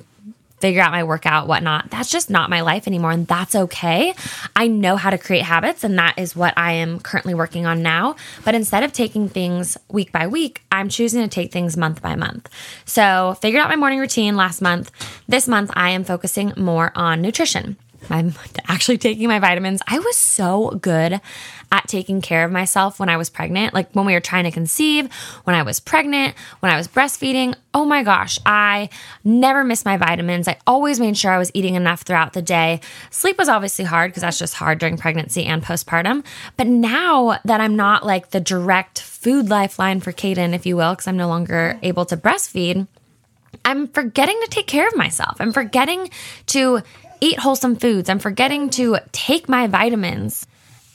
figure 0.63 0.81
out 0.81 0.93
my 0.93 1.03
workout, 1.03 1.45
whatnot. 1.45 1.89
That's 1.89 2.09
just 2.09 2.29
not 2.29 2.49
my 2.49 2.61
life 2.61 2.87
anymore. 2.87 3.11
And 3.11 3.27
that's 3.27 3.53
okay. 3.53 4.13
I 4.55 4.67
know 4.67 4.95
how 4.95 5.09
to 5.09 5.17
create 5.17 5.43
habits, 5.43 5.83
and 5.83 5.99
that 5.99 6.17
is 6.17 6.37
what 6.37 6.53
I 6.55 6.71
am 6.71 7.01
currently 7.01 7.33
working 7.33 7.65
on 7.65 7.83
now. 7.83 8.15
But 8.45 8.55
instead 8.55 8.81
of 8.81 8.93
taking 8.93 9.27
things 9.27 9.77
week 9.89 10.13
by 10.13 10.27
week, 10.27 10.61
I'm 10.71 10.87
choosing 10.87 11.21
to 11.21 11.27
take 11.27 11.51
things 11.51 11.75
month 11.75 12.01
by 12.01 12.15
month. 12.15 12.47
So, 12.85 13.35
figured 13.41 13.61
out 13.61 13.67
my 13.67 13.75
morning 13.75 13.99
routine 13.99 14.37
last 14.37 14.61
month. 14.61 14.89
This 15.27 15.49
month, 15.49 15.69
I 15.73 15.89
am 15.89 16.05
focusing 16.05 16.53
more 16.55 16.93
on 16.95 17.21
nutrition. 17.21 17.75
I'm 18.09 18.33
actually 18.67 18.97
taking 18.97 19.27
my 19.27 19.39
vitamins. 19.39 19.81
I 19.87 19.99
was 19.99 20.17
so 20.17 20.71
good 20.81 21.21
at 21.71 21.87
taking 21.87 22.21
care 22.21 22.45
of 22.45 22.51
myself 22.51 22.99
when 22.99 23.09
I 23.09 23.17
was 23.17 23.29
pregnant, 23.29 23.73
like 23.73 23.91
when 23.93 24.05
we 24.05 24.13
were 24.13 24.19
trying 24.19 24.43
to 24.43 24.51
conceive, 24.51 25.11
when 25.43 25.55
I 25.55 25.63
was 25.63 25.79
pregnant, 25.79 26.35
when 26.59 26.71
I 26.71 26.77
was 26.77 26.87
breastfeeding. 26.87 27.55
Oh 27.73 27.85
my 27.85 28.03
gosh, 28.03 28.37
I 28.45 28.89
never 29.23 29.63
missed 29.63 29.85
my 29.85 29.97
vitamins. 29.97 30.47
I 30.47 30.57
always 30.67 30.99
made 30.99 31.17
sure 31.17 31.31
I 31.31 31.39
was 31.39 31.51
eating 31.53 31.75
enough 31.75 32.01
throughout 32.01 32.33
the 32.33 32.41
day. 32.41 32.81
Sleep 33.09 33.37
was 33.37 33.49
obviously 33.49 33.85
hard 33.85 34.11
because 34.11 34.21
that's 34.21 34.37
just 34.37 34.53
hard 34.53 34.77
during 34.77 34.97
pregnancy 34.97 35.45
and 35.45 35.63
postpartum. 35.63 36.23
But 36.57 36.67
now 36.67 37.39
that 37.45 37.59
I'm 37.59 37.75
not 37.75 38.05
like 38.05 38.29
the 38.29 38.39
direct 38.39 39.01
food 39.01 39.49
lifeline 39.49 39.99
for 39.99 40.11
Caden, 40.11 40.53
if 40.53 40.65
you 40.65 40.75
will, 40.75 40.91
because 40.91 41.07
I'm 41.07 41.17
no 41.17 41.27
longer 41.27 41.79
able 41.81 42.05
to 42.05 42.17
breastfeed, 42.17 42.87
I'm 43.65 43.87
forgetting 43.87 44.39
to 44.43 44.49
take 44.49 44.67
care 44.67 44.87
of 44.87 44.95
myself. 44.95 45.37
I'm 45.39 45.53
forgetting 45.53 46.09
to 46.47 46.81
eat 47.23 47.39
wholesome 47.39 47.77
foods. 47.77 48.09
I'm 48.09 48.19
forgetting 48.19 48.69
to 48.71 48.97
take 49.13 49.47
my 49.47 49.67
vitamins. 49.67 50.45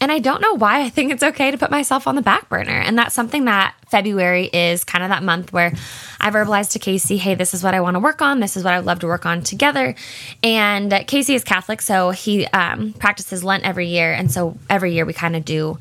And 0.00 0.12
I 0.12 0.20
don't 0.20 0.40
know 0.40 0.54
why 0.54 0.82
I 0.82 0.90
think 0.90 1.10
it's 1.10 1.22
okay 1.22 1.50
to 1.50 1.58
put 1.58 1.72
myself 1.72 2.06
on 2.06 2.14
the 2.14 2.22
back 2.22 2.48
burner. 2.48 2.70
And 2.70 2.96
that's 2.96 3.14
something 3.14 3.46
that 3.46 3.74
February 3.88 4.44
is 4.44 4.84
kind 4.84 5.02
of 5.02 5.10
that 5.10 5.24
month 5.24 5.52
where 5.52 5.72
I 6.20 6.30
verbalized 6.30 6.72
to 6.72 6.78
Casey, 6.78 7.16
hey, 7.16 7.34
this 7.34 7.52
is 7.52 7.64
what 7.64 7.74
I 7.74 7.80
want 7.80 7.94
to 7.94 8.00
work 8.00 8.22
on. 8.22 8.38
This 8.38 8.56
is 8.56 8.62
what 8.62 8.74
I 8.74 8.78
would 8.78 8.86
love 8.86 9.00
to 9.00 9.06
work 9.06 9.26
on 9.26 9.42
together. 9.42 9.96
And 10.42 10.92
Casey 11.08 11.34
is 11.34 11.42
Catholic, 11.42 11.80
so 11.80 12.10
he 12.10 12.46
um, 12.48 12.92
practices 12.92 13.42
Lent 13.42 13.64
every 13.64 13.88
year. 13.88 14.12
And 14.12 14.30
so 14.30 14.56
every 14.70 14.92
year 14.92 15.04
we 15.04 15.14
kind 15.14 15.34
of 15.34 15.44
do 15.44 15.78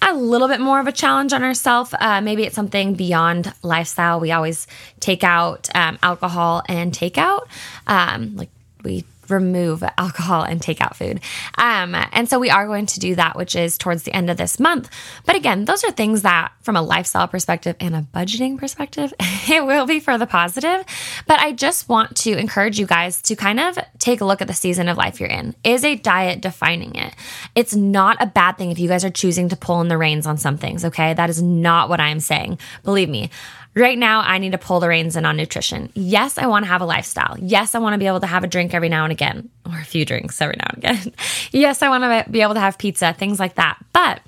a 0.00 0.14
little 0.14 0.48
bit 0.48 0.60
more 0.60 0.80
of 0.80 0.86
a 0.86 0.92
challenge 0.92 1.34
on 1.34 1.42
ourselves. 1.42 1.92
Uh, 2.00 2.22
maybe 2.22 2.44
it's 2.44 2.54
something 2.54 2.94
beyond 2.94 3.52
lifestyle. 3.62 4.20
We 4.20 4.32
always 4.32 4.66
take 5.00 5.22
out 5.24 5.68
um, 5.74 5.98
alcohol 6.02 6.62
and 6.66 6.92
takeout. 6.92 7.42
Um, 7.86 8.36
like 8.36 8.50
we 8.82 9.04
remove 9.30 9.82
alcohol 9.98 10.42
and 10.42 10.60
takeout 10.60 10.96
food. 10.96 11.20
Um, 11.56 11.94
and 12.12 12.28
so 12.28 12.38
we 12.38 12.50
are 12.50 12.66
going 12.66 12.86
to 12.86 13.00
do 13.00 13.14
that, 13.14 13.36
which 13.36 13.56
is 13.56 13.78
towards 13.78 14.02
the 14.02 14.12
end 14.12 14.30
of 14.30 14.36
this 14.36 14.58
month. 14.58 14.90
But 15.26 15.36
again, 15.36 15.64
those 15.64 15.84
are 15.84 15.90
things 15.90 16.22
that, 16.22 16.52
from 16.62 16.76
a 16.76 16.82
lifestyle 16.82 17.28
perspective 17.28 17.76
and 17.80 17.94
a 17.94 18.06
budgeting 18.14 18.58
perspective, 18.58 19.12
it 19.48 19.64
will 19.64 19.86
be 19.86 20.00
for 20.00 20.18
the 20.18 20.26
positive. 20.26 20.84
But 21.26 21.40
I 21.40 21.52
just 21.52 21.88
want 21.88 22.16
to 22.18 22.36
encourage 22.36 22.78
you 22.78 22.86
guys 22.86 23.22
to 23.22 23.36
kind 23.36 23.60
of 23.60 23.78
take 23.98 24.20
a 24.20 24.24
look 24.24 24.40
at 24.40 24.48
the 24.48 24.54
season 24.54 24.88
of 24.88 24.96
life 24.96 25.20
you're 25.20 25.28
in. 25.28 25.54
Is 25.64 25.84
a 25.84 25.96
diet 25.96 26.40
defining 26.40 26.94
it? 26.94 27.14
It's 27.54 27.74
not 27.74 28.16
a 28.20 28.26
bad 28.26 28.58
thing 28.58 28.70
if 28.70 28.78
you 28.78 28.88
guys 28.88 29.04
are 29.04 29.10
choosing 29.10 29.48
to 29.50 29.56
pull 29.56 29.80
in 29.80 29.88
the 29.88 29.98
reins 29.98 30.26
on 30.26 30.38
some 30.38 30.58
things, 30.58 30.84
okay? 30.84 31.14
That 31.14 31.30
is 31.30 31.42
not 31.42 31.88
what 31.88 32.00
I'm 32.00 32.20
saying. 32.20 32.58
Believe 32.84 33.08
me. 33.08 33.30
Right 33.74 33.96
now, 33.96 34.20
I 34.20 34.38
need 34.38 34.52
to 34.52 34.58
pull 34.58 34.80
the 34.80 34.88
reins 34.88 35.16
in 35.16 35.24
on 35.24 35.36
nutrition. 35.36 35.90
Yes, 35.94 36.38
I 36.38 36.46
want 36.46 36.64
to 36.64 36.68
have 36.68 36.80
a 36.80 36.86
lifestyle. 36.86 37.36
Yes, 37.38 37.74
I 37.74 37.78
want 37.78 37.94
to 37.94 37.98
be 37.98 38.06
able 38.06 38.20
to 38.20 38.26
have 38.26 38.42
a 38.42 38.48
drink 38.48 38.74
every 38.74 38.88
now 38.88 39.04
and 39.04 39.12
again, 39.12 39.48
or 39.64 39.78
a 39.78 39.84
few 39.84 40.04
drinks 40.04 40.40
every 40.42 40.56
now 40.58 40.66
and 40.70 40.78
again. 40.78 41.14
yes, 41.52 41.80
I 41.80 41.88
want 41.88 42.02
to 42.02 42.30
be 42.30 42.42
able 42.42 42.54
to 42.54 42.60
have 42.60 42.78
pizza, 42.78 43.12
things 43.12 43.38
like 43.38 43.54
that. 43.54 43.78
But 43.92 44.20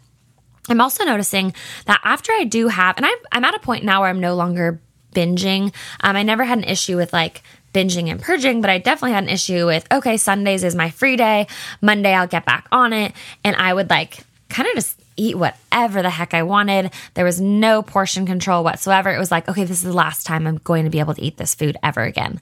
I'm 0.69 0.81
also 0.81 1.05
noticing 1.05 1.55
that 1.87 2.01
after 2.05 2.33
I 2.33 2.45
do 2.45 2.69
have, 2.69 2.97
and 2.97 3.05
I'm, 3.05 3.19
I'm 3.33 3.45
at 3.45 3.55
a 3.55 3.59
point 3.59 3.85
now 3.85 4.01
where 4.01 4.11
I'm 4.11 4.21
no 4.21 4.37
longer 4.37 4.81
binging. 5.13 5.75
Um, 6.01 6.17
I 6.17 6.23
never 6.23 6.45
had 6.45 6.59
an 6.59 6.65
issue 6.65 6.97
with 6.97 7.13
like 7.13 7.43
binging 7.75 8.11
and 8.11 8.21
purging, 8.21 8.61
but 8.61 8.71
I 8.71 8.79
definitely 8.79 9.13
had 9.13 9.25
an 9.25 9.31
issue 9.31 9.67
with 9.67 9.91
okay, 9.91 10.17
Sundays 10.17 10.63
is 10.63 10.75
my 10.75 10.91
free 10.91 11.17
day. 11.17 11.49
Monday, 11.81 12.15
I'll 12.15 12.29
get 12.29 12.45
back 12.45 12.69
on 12.71 12.93
it. 12.93 13.13
And 13.45 13.57
I 13.57 13.75
would 13.75 13.91
like 13.91 14.25
kind 14.49 14.69
of 14.69 14.75
just 14.75 15.02
eat 15.17 15.37
whatever 15.37 16.03
the 16.03 16.11
heck 16.11 16.35
I 16.35 16.43
wanted. 16.43 16.93
There 17.15 17.25
was 17.25 17.41
no 17.41 17.83
portion 17.83 18.27
control 18.27 18.65
whatsoever. 18.65 19.15
It 19.15 19.19
was 19.19 19.31
like, 19.31 19.49
okay, 19.49 19.65
this 19.65 19.79
is 19.79 19.85
the 19.85 19.93
last 19.93 20.27
time 20.27 20.47
I'm 20.47 20.59
going 20.59 20.85
to 20.85 20.91
be 20.91 21.01
able 21.01 21.15
to 21.15 21.23
eat 21.23 21.37
this 21.37 21.55
food 21.55 21.77
ever 21.83 22.03
again. 22.03 22.41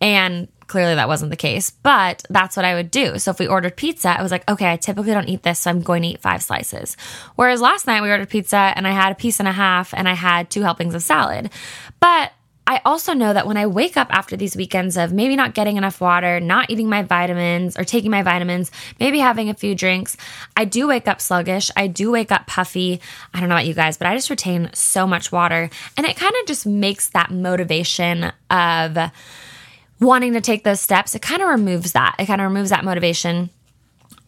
And 0.00 0.48
clearly 0.66 0.94
that 0.94 1.08
wasn't 1.08 1.30
the 1.30 1.36
case, 1.36 1.70
but 1.70 2.24
that's 2.30 2.56
what 2.56 2.64
I 2.64 2.74
would 2.74 2.90
do. 2.90 3.18
So 3.18 3.30
if 3.30 3.38
we 3.38 3.46
ordered 3.46 3.76
pizza, 3.76 4.18
I 4.18 4.22
was 4.22 4.32
like, 4.32 4.48
okay, 4.50 4.72
I 4.72 4.76
typically 4.76 5.12
don't 5.12 5.28
eat 5.28 5.42
this, 5.42 5.60
so 5.60 5.70
I'm 5.70 5.82
going 5.82 6.02
to 6.02 6.08
eat 6.08 6.22
five 6.22 6.42
slices. 6.42 6.96
Whereas 7.36 7.60
last 7.60 7.86
night 7.86 8.02
we 8.02 8.10
ordered 8.10 8.30
pizza 8.30 8.72
and 8.74 8.86
I 8.86 8.92
had 8.92 9.12
a 9.12 9.16
piece 9.16 9.38
and 9.38 9.48
a 9.48 9.52
half 9.52 9.92
and 9.92 10.08
I 10.08 10.14
had 10.14 10.48
two 10.48 10.62
helpings 10.62 10.94
of 10.94 11.02
salad. 11.02 11.50
But 12.00 12.32
I 12.72 12.80
also 12.86 13.12
know 13.12 13.34
that 13.34 13.46
when 13.46 13.58
I 13.58 13.66
wake 13.66 13.98
up 13.98 14.08
after 14.10 14.34
these 14.34 14.56
weekends 14.56 14.96
of 14.96 15.12
maybe 15.12 15.36
not 15.36 15.52
getting 15.52 15.76
enough 15.76 16.00
water, 16.00 16.40
not 16.40 16.70
eating 16.70 16.88
my 16.88 17.02
vitamins 17.02 17.76
or 17.76 17.84
taking 17.84 18.10
my 18.10 18.22
vitamins, 18.22 18.70
maybe 18.98 19.18
having 19.18 19.50
a 19.50 19.54
few 19.54 19.74
drinks, 19.74 20.16
I 20.56 20.64
do 20.64 20.88
wake 20.88 21.06
up 21.06 21.20
sluggish. 21.20 21.70
I 21.76 21.86
do 21.86 22.10
wake 22.10 22.32
up 22.32 22.46
puffy. 22.46 22.98
I 23.34 23.40
don't 23.40 23.50
know 23.50 23.56
about 23.56 23.66
you 23.66 23.74
guys, 23.74 23.98
but 23.98 24.06
I 24.06 24.14
just 24.14 24.30
retain 24.30 24.70
so 24.72 25.06
much 25.06 25.30
water. 25.30 25.68
And 25.98 26.06
it 26.06 26.16
kind 26.16 26.32
of 26.40 26.46
just 26.46 26.64
makes 26.64 27.10
that 27.10 27.30
motivation 27.30 28.32
of 28.50 28.96
wanting 30.00 30.32
to 30.32 30.40
take 30.40 30.64
those 30.64 30.80
steps, 30.80 31.14
it 31.14 31.20
kind 31.20 31.42
of 31.42 31.48
removes 31.48 31.92
that. 31.92 32.16
It 32.18 32.24
kind 32.24 32.40
of 32.40 32.48
removes 32.48 32.70
that 32.70 32.86
motivation. 32.86 33.50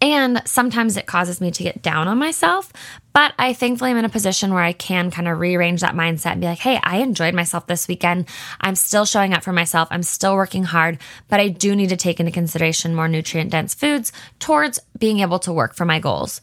And 0.05 0.43
sometimes 0.45 0.99
it 0.99 1.07
causes 1.07 1.41
me 1.41 1.51
to 1.51 1.63
get 1.63 1.81
down 1.81 2.09
on 2.09 2.19
myself. 2.19 2.71
But 3.15 3.33
I 3.39 3.55
thankfully 3.55 3.91
am 3.91 3.97
in 3.97 4.05
a 4.05 4.11
position 4.11 4.53
where 4.53 4.63
I 4.63 4.75
can 4.75 5.11
kind 5.11 5.27
of 5.27 5.41
rearrange 5.41 5.81
that 5.81 5.95
mindset 5.95 6.33
and 6.33 6.43
be 6.43 6.47
like, 6.47 6.59
hey, 6.59 6.79
I 6.83 6.99
enjoyed 6.99 7.33
myself 7.33 7.67
this 7.67 7.89
weekend. 7.89 8.29
I'm 8.61 8.75
still 8.75 9.07
showing 9.07 9.33
up 9.33 9.43
for 9.43 9.53
myself. 9.55 9.89
I'm 9.91 10.03
still 10.03 10.35
working 10.35 10.65
hard, 10.65 10.99
but 11.31 11.41
I 11.41 11.49
do 11.49 11.75
need 11.75 11.89
to 11.89 11.97
take 11.97 12.21
into 12.21 12.33
consideration 12.33 12.95
more 12.95 13.09
nutrient 13.09 13.51
dense 13.51 13.73
foods 13.73 14.13
towards 14.41 14.79
being 14.99 15.21
able 15.21 15.39
to 15.39 15.55
work 15.55 15.75
for 15.75 15.87
my 15.87 16.01
goals. 16.01 16.43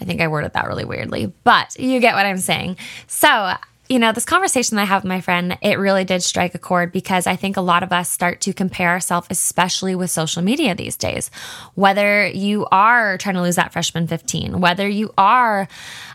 I 0.00 0.04
think 0.04 0.20
I 0.20 0.26
worded 0.26 0.54
that 0.54 0.66
really 0.66 0.84
weirdly, 0.84 1.32
but 1.44 1.78
you 1.78 2.00
get 2.00 2.16
what 2.16 2.26
I'm 2.26 2.38
saying. 2.38 2.76
So 3.06 3.52
you 3.88 4.00
know, 4.00 4.12
this 4.12 4.24
conversation 4.24 4.76
that 4.76 4.82
I 4.82 4.86
have 4.86 5.04
with 5.04 5.08
my 5.08 5.20
friend, 5.20 5.56
it 5.62 5.78
really 5.78 6.04
did 6.04 6.22
strike 6.22 6.54
a 6.54 6.58
chord 6.58 6.90
because 6.90 7.26
I 7.26 7.36
think 7.36 7.56
a 7.56 7.60
lot 7.60 7.82
of 7.82 7.92
us 7.92 8.10
start 8.10 8.40
to 8.42 8.52
compare 8.52 8.90
ourselves, 8.90 9.28
especially 9.30 9.94
with 9.94 10.10
social 10.10 10.42
media 10.42 10.74
these 10.74 10.96
days. 10.96 11.30
Whether 11.74 12.26
you 12.26 12.66
are 12.72 13.16
trying 13.18 13.36
to 13.36 13.42
lose 13.42 13.56
that 13.56 13.72
freshman 13.72 14.08
15, 14.08 14.60
whether 14.60 14.88
you 14.88 15.12
are 15.16 15.68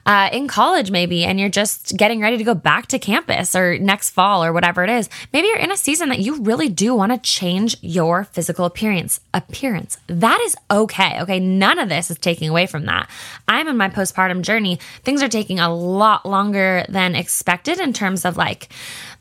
uh, 0.06 0.30
in 0.34 0.48
college 0.48 0.92
maybe 0.92 1.24
and 1.24 1.40
you're 1.40 1.50
just 1.50 1.96
getting 1.96 2.20
ready 2.20 2.38
to 2.38 2.44
go 2.44 2.56
back 2.56 2.88
to 2.88 3.00
campus 3.00 3.56
or 3.56 3.78
next 3.78 4.10
fall 4.10 4.44
or 4.44 4.52
whatever 4.52 4.84
it 4.84 4.90
is, 4.90 5.10
maybe 5.32 5.48
you're 5.48 5.58
in 5.58 5.72
a 5.72 5.78
season 5.78 6.10
that 6.10 6.20
you 6.20 6.42
really 6.42 6.68
do 6.68 6.94
want 6.94 7.12
to 7.12 7.18
change 7.20 7.78
your 7.82 8.26
physical 8.26 8.66
appearance. 8.66 9.22
Appearance. 9.34 9.98
That 10.08 10.42
is 10.42 10.58
okay. 10.70 11.22
Okay. 11.22 11.40
None 11.40 11.80
of 11.80 11.88
this 11.88 12.12
is 12.12 12.18
taking 12.18 12.50
away 12.50 12.66
from 12.66 12.86
that. 12.86 13.10
I'm 13.48 13.68
in 13.70 13.78
my 13.78 13.90
postpartum 13.90 14.42
journey. 14.42 14.80
Things 15.04 15.24
are 15.24 15.30
taking 15.30 15.60
a 15.60 15.74
lot 15.74 16.26
longer 16.26 16.86
than 16.90 17.16
expected 17.16 17.61
in 17.68 17.94
terms 17.94 18.26
of 18.26 18.38
like 18.38 18.70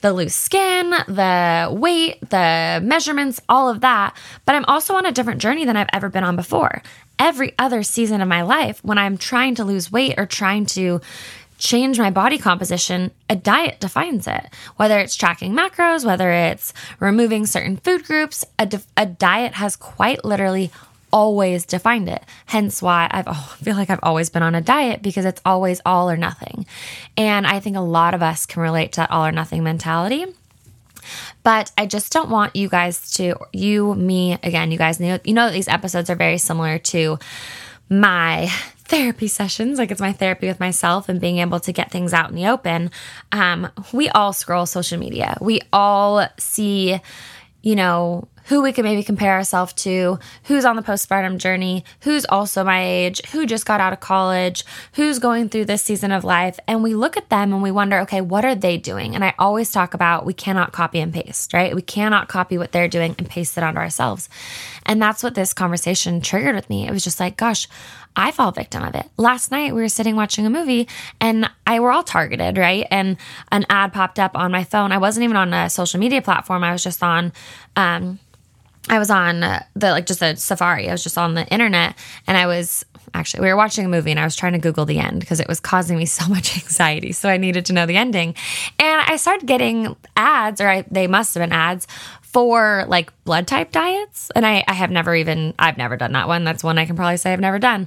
the 0.00 0.12
loose 0.12 0.34
skin, 0.34 0.90
the 0.90 1.68
weight, 1.70 2.20
the 2.30 2.80
measurements, 2.82 3.40
all 3.48 3.68
of 3.68 3.80
that. 3.80 4.16
But 4.44 4.54
I'm 4.54 4.64
also 4.66 4.94
on 4.94 5.06
a 5.06 5.12
different 5.12 5.40
journey 5.40 5.64
than 5.64 5.76
I've 5.76 5.88
ever 5.92 6.08
been 6.08 6.24
on 6.24 6.36
before. 6.36 6.82
Every 7.18 7.54
other 7.58 7.82
season 7.82 8.20
of 8.20 8.28
my 8.28 8.42
life, 8.42 8.82
when 8.82 8.98
I'm 8.98 9.18
trying 9.18 9.54
to 9.56 9.64
lose 9.64 9.92
weight 9.92 10.14
or 10.18 10.26
trying 10.26 10.66
to 10.66 11.00
change 11.58 11.98
my 11.98 12.10
body 12.10 12.38
composition, 12.38 13.10
a 13.28 13.36
diet 13.36 13.78
defines 13.80 14.26
it. 14.26 14.46
Whether 14.76 14.98
it's 14.98 15.14
tracking 15.14 15.52
macros, 15.52 16.04
whether 16.04 16.32
it's 16.32 16.72
removing 16.98 17.44
certain 17.44 17.76
food 17.76 18.04
groups, 18.04 18.44
a, 18.58 18.68
a 18.96 19.06
diet 19.06 19.54
has 19.54 19.76
quite 19.76 20.24
literally 20.24 20.70
always 21.12 21.64
defined 21.66 22.08
it. 22.08 22.22
Hence 22.46 22.82
why 22.82 23.08
I've 23.10 23.26
oh, 23.26 23.56
I 23.60 23.64
feel 23.64 23.76
like 23.76 23.90
I've 23.90 24.00
always 24.02 24.30
been 24.30 24.42
on 24.42 24.54
a 24.54 24.60
diet 24.60 25.02
because 25.02 25.24
it's 25.24 25.40
always 25.44 25.80
all 25.84 26.10
or 26.10 26.16
nothing. 26.16 26.66
And 27.16 27.46
I 27.46 27.60
think 27.60 27.76
a 27.76 27.80
lot 27.80 28.14
of 28.14 28.22
us 28.22 28.46
can 28.46 28.62
relate 28.62 28.92
to 28.92 29.00
that 29.00 29.10
all 29.10 29.26
or 29.26 29.32
nothing 29.32 29.62
mentality. 29.62 30.26
But 31.42 31.72
I 31.78 31.86
just 31.86 32.12
don't 32.12 32.30
want 32.30 32.56
you 32.56 32.68
guys 32.68 33.12
to 33.12 33.34
you 33.52 33.94
me 33.94 34.34
again, 34.42 34.70
you 34.70 34.78
guys 34.78 35.00
know 35.00 35.18
you 35.24 35.34
know 35.34 35.46
that 35.46 35.52
these 35.52 35.68
episodes 35.68 36.10
are 36.10 36.16
very 36.16 36.38
similar 36.38 36.78
to 36.78 37.18
my 37.88 38.48
therapy 38.90 39.28
sessions 39.28 39.78
like 39.78 39.92
it's 39.92 40.00
my 40.00 40.12
therapy 40.12 40.48
with 40.48 40.58
myself 40.58 41.08
and 41.08 41.20
being 41.20 41.38
able 41.38 41.60
to 41.60 41.72
get 41.72 41.92
things 41.92 42.12
out 42.12 42.28
in 42.28 42.34
the 42.34 42.46
open 42.48 42.90
um, 43.30 43.70
we 43.92 44.08
all 44.08 44.32
scroll 44.32 44.66
social 44.66 44.98
media 44.98 45.36
we 45.40 45.60
all 45.72 46.26
see 46.38 47.00
you 47.62 47.76
know 47.76 48.26
who 48.50 48.62
we 48.62 48.72
could 48.72 48.84
maybe 48.84 49.04
compare 49.04 49.34
ourselves 49.34 49.72
to, 49.72 50.18
who's 50.44 50.64
on 50.64 50.74
the 50.74 50.82
postpartum 50.82 51.38
journey, 51.38 51.84
who's 52.00 52.24
also 52.24 52.64
my 52.64 52.84
age, 52.84 53.24
who 53.26 53.46
just 53.46 53.64
got 53.64 53.80
out 53.80 53.92
of 53.92 54.00
college, 54.00 54.64
who's 54.94 55.20
going 55.20 55.48
through 55.48 55.64
this 55.64 55.84
season 55.84 56.10
of 56.10 56.24
life. 56.24 56.58
And 56.66 56.82
we 56.82 56.96
look 56.96 57.16
at 57.16 57.28
them 57.28 57.52
and 57.52 57.62
we 57.62 57.70
wonder, 57.70 58.00
okay, 58.00 58.20
what 58.20 58.44
are 58.44 58.56
they 58.56 58.76
doing? 58.76 59.14
And 59.14 59.24
I 59.24 59.34
always 59.38 59.70
talk 59.70 59.94
about 59.94 60.26
we 60.26 60.34
cannot 60.34 60.72
copy 60.72 60.98
and 60.98 61.14
paste, 61.14 61.54
right? 61.54 61.76
We 61.76 61.80
cannot 61.80 62.26
copy 62.26 62.58
what 62.58 62.72
they're 62.72 62.88
doing 62.88 63.14
and 63.18 63.30
paste 63.30 63.56
it 63.56 63.62
onto 63.62 63.78
ourselves. 63.78 64.28
And 64.84 65.00
that's 65.00 65.22
what 65.22 65.36
this 65.36 65.54
conversation 65.54 66.20
triggered 66.20 66.56
with 66.56 66.68
me. 66.68 66.88
It 66.88 66.90
was 66.90 67.04
just 67.04 67.20
like, 67.20 67.36
gosh, 67.36 67.68
I 68.16 68.32
fall 68.32 68.50
victim 68.50 68.82
of 68.82 68.96
it. 68.96 69.08
Last 69.16 69.52
night 69.52 69.76
we 69.76 69.80
were 69.80 69.88
sitting 69.88 70.16
watching 70.16 70.44
a 70.44 70.50
movie 70.50 70.88
and 71.20 71.48
I 71.68 71.78
were 71.78 71.92
all 71.92 72.02
targeted, 72.02 72.58
right? 72.58 72.84
And 72.90 73.16
an 73.52 73.64
ad 73.70 73.92
popped 73.92 74.18
up 74.18 74.36
on 74.36 74.50
my 74.50 74.64
phone. 74.64 74.90
I 74.90 74.98
wasn't 74.98 75.22
even 75.22 75.36
on 75.36 75.54
a 75.54 75.70
social 75.70 76.00
media 76.00 76.20
platform. 76.20 76.64
I 76.64 76.72
was 76.72 76.82
just 76.82 77.04
on 77.04 77.32
um 77.76 78.18
I 78.90 78.98
was 78.98 79.08
on 79.08 79.40
the 79.40 79.64
like 79.76 80.04
just 80.04 80.20
a 80.20 80.36
safari. 80.36 80.88
I 80.88 80.92
was 80.92 81.02
just 81.02 81.16
on 81.16 81.34
the 81.34 81.46
internet 81.46 81.96
and 82.26 82.36
I 82.36 82.46
was 82.46 82.84
actually 83.14 83.42
we 83.42 83.48
were 83.48 83.56
watching 83.56 83.84
a 83.84 83.88
movie 83.88 84.10
and 84.10 84.18
I 84.18 84.24
was 84.24 84.34
trying 84.34 84.52
to 84.54 84.58
Google 84.58 84.84
the 84.84 84.98
end 84.98 85.20
because 85.20 85.38
it 85.38 85.46
was 85.46 85.60
causing 85.60 85.96
me 85.96 86.06
so 86.06 86.26
much 86.26 86.58
anxiety. 86.58 87.12
So 87.12 87.28
I 87.28 87.36
needed 87.36 87.66
to 87.66 87.72
know 87.72 87.86
the 87.86 87.96
ending. 87.96 88.34
And 88.80 89.02
I 89.06 89.16
started 89.16 89.46
getting 89.46 89.94
ads, 90.16 90.60
or 90.60 90.68
I, 90.68 90.84
they 90.90 91.06
must 91.06 91.34
have 91.34 91.42
been 91.42 91.52
ads 91.52 91.86
for 92.20 92.84
like 92.88 93.12
blood 93.24 93.46
type 93.46 93.70
diets. 93.70 94.30
And 94.34 94.44
I, 94.44 94.64
I 94.66 94.74
have 94.74 94.90
never 94.90 95.14
even 95.14 95.54
I've 95.56 95.78
never 95.78 95.96
done 95.96 96.12
that 96.12 96.26
one. 96.26 96.42
That's 96.42 96.64
one 96.64 96.76
I 96.76 96.84
can 96.84 96.96
probably 96.96 97.16
say 97.16 97.32
I've 97.32 97.40
never 97.40 97.60
done. 97.60 97.86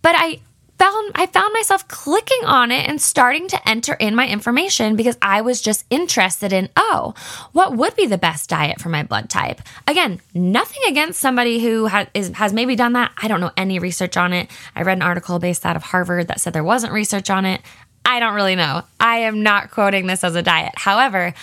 But 0.00 0.14
I 0.16 0.40
found 0.78 1.12
I 1.14 1.26
found 1.26 1.52
myself 1.52 1.86
clicking 1.88 2.44
on 2.44 2.70
it 2.70 2.88
and 2.88 3.00
starting 3.00 3.48
to 3.48 3.68
enter 3.68 3.94
in 3.94 4.14
my 4.14 4.26
information 4.26 4.96
because 4.96 5.18
I 5.20 5.40
was 5.40 5.60
just 5.60 5.84
interested 5.90 6.52
in 6.52 6.68
oh, 6.76 7.14
what 7.52 7.76
would 7.76 7.96
be 7.96 8.06
the 8.06 8.18
best 8.18 8.48
diet 8.48 8.80
for 8.80 8.88
my 8.88 9.02
blood 9.02 9.28
type? 9.28 9.60
Again, 9.86 10.20
nothing 10.34 10.82
against 10.88 11.20
somebody 11.20 11.60
who 11.60 11.86
has 11.86 12.06
is, 12.14 12.28
has 12.30 12.52
maybe 12.52 12.76
done 12.76 12.94
that. 12.94 13.12
I 13.20 13.28
don't 13.28 13.40
know 13.40 13.52
any 13.56 13.78
research 13.78 14.16
on 14.16 14.32
it. 14.32 14.50
I 14.74 14.82
read 14.82 14.98
an 14.98 15.02
article 15.02 15.38
based 15.38 15.66
out 15.66 15.76
of 15.76 15.82
Harvard 15.82 16.28
that 16.28 16.40
said 16.40 16.52
there 16.52 16.64
wasn't 16.64 16.92
research 16.92 17.30
on 17.30 17.44
it. 17.44 17.60
I 18.04 18.20
don't 18.20 18.34
really 18.34 18.56
know. 18.56 18.84
I 18.98 19.18
am 19.18 19.42
not 19.42 19.70
quoting 19.70 20.06
this 20.06 20.24
as 20.24 20.34
a 20.34 20.42
diet. 20.42 20.72
However, 20.76 21.34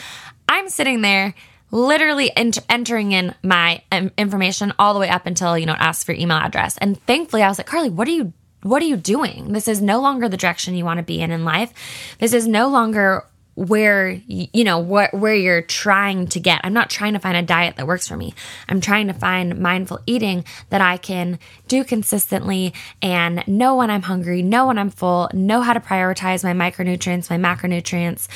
I'm 0.49 0.69
sitting 0.69 1.01
there 1.01 1.35
literally 1.71 2.35
ent- 2.35 2.65
entering 2.69 3.11
in 3.11 3.35
my 3.43 3.81
um, 3.91 4.11
information 4.17 4.73
all 4.79 4.93
the 4.93 4.99
way 4.99 5.09
up 5.09 5.25
until 5.25 5.57
you 5.57 5.65
know 5.65 5.73
it 5.73 5.81
asks 5.81 6.03
for 6.03 6.13
email 6.13 6.37
address 6.37 6.77
and 6.77 7.01
thankfully 7.05 7.41
i 7.41 7.49
was 7.49 7.57
like 7.57 7.67
carly 7.67 7.89
what 7.89 8.07
are 8.07 8.11
you 8.11 8.31
what 8.65 8.81
are 8.81 8.85
you 8.85 8.97
doing? 8.97 9.53
This 9.53 9.67
is 9.67 9.79
no 9.79 10.01
longer 10.01 10.27
the 10.27 10.37
direction 10.37 10.73
you 10.73 10.85
want 10.85 10.97
to 10.97 11.03
be 11.03 11.21
in 11.21 11.29
in 11.29 11.45
life. 11.45 11.71
This 12.17 12.33
is 12.33 12.47
no 12.47 12.67
longer 12.67 13.23
where 13.53 14.09
you 14.09 14.65
know 14.65 14.79
what 14.79 15.13
where 15.13 15.35
you're 15.35 15.61
trying 15.61 16.27
to 16.27 16.39
get. 16.39 16.61
I'm 16.63 16.73
not 16.73 16.89
trying 16.89 17.13
to 17.13 17.19
find 17.19 17.37
a 17.37 17.43
diet 17.43 17.75
that 17.75 17.85
works 17.85 18.07
for 18.07 18.17
me. 18.17 18.33
I'm 18.67 18.81
trying 18.81 19.05
to 19.07 19.13
find 19.13 19.59
mindful 19.59 19.99
eating 20.07 20.45
that 20.71 20.81
I 20.81 20.97
can 20.97 21.37
do 21.67 21.83
consistently 21.83 22.73
and 23.03 23.47
know 23.47 23.75
when 23.77 23.91
I'm 23.91 24.01
hungry, 24.01 24.41
know 24.41 24.65
when 24.65 24.79
I'm 24.79 24.89
full, 24.89 25.29
know 25.31 25.61
how 25.61 25.73
to 25.73 25.79
prioritize 25.79 26.43
my 26.43 26.53
micronutrients, 26.53 27.29
my 27.29 27.37
macronutrients. 27.37 28.27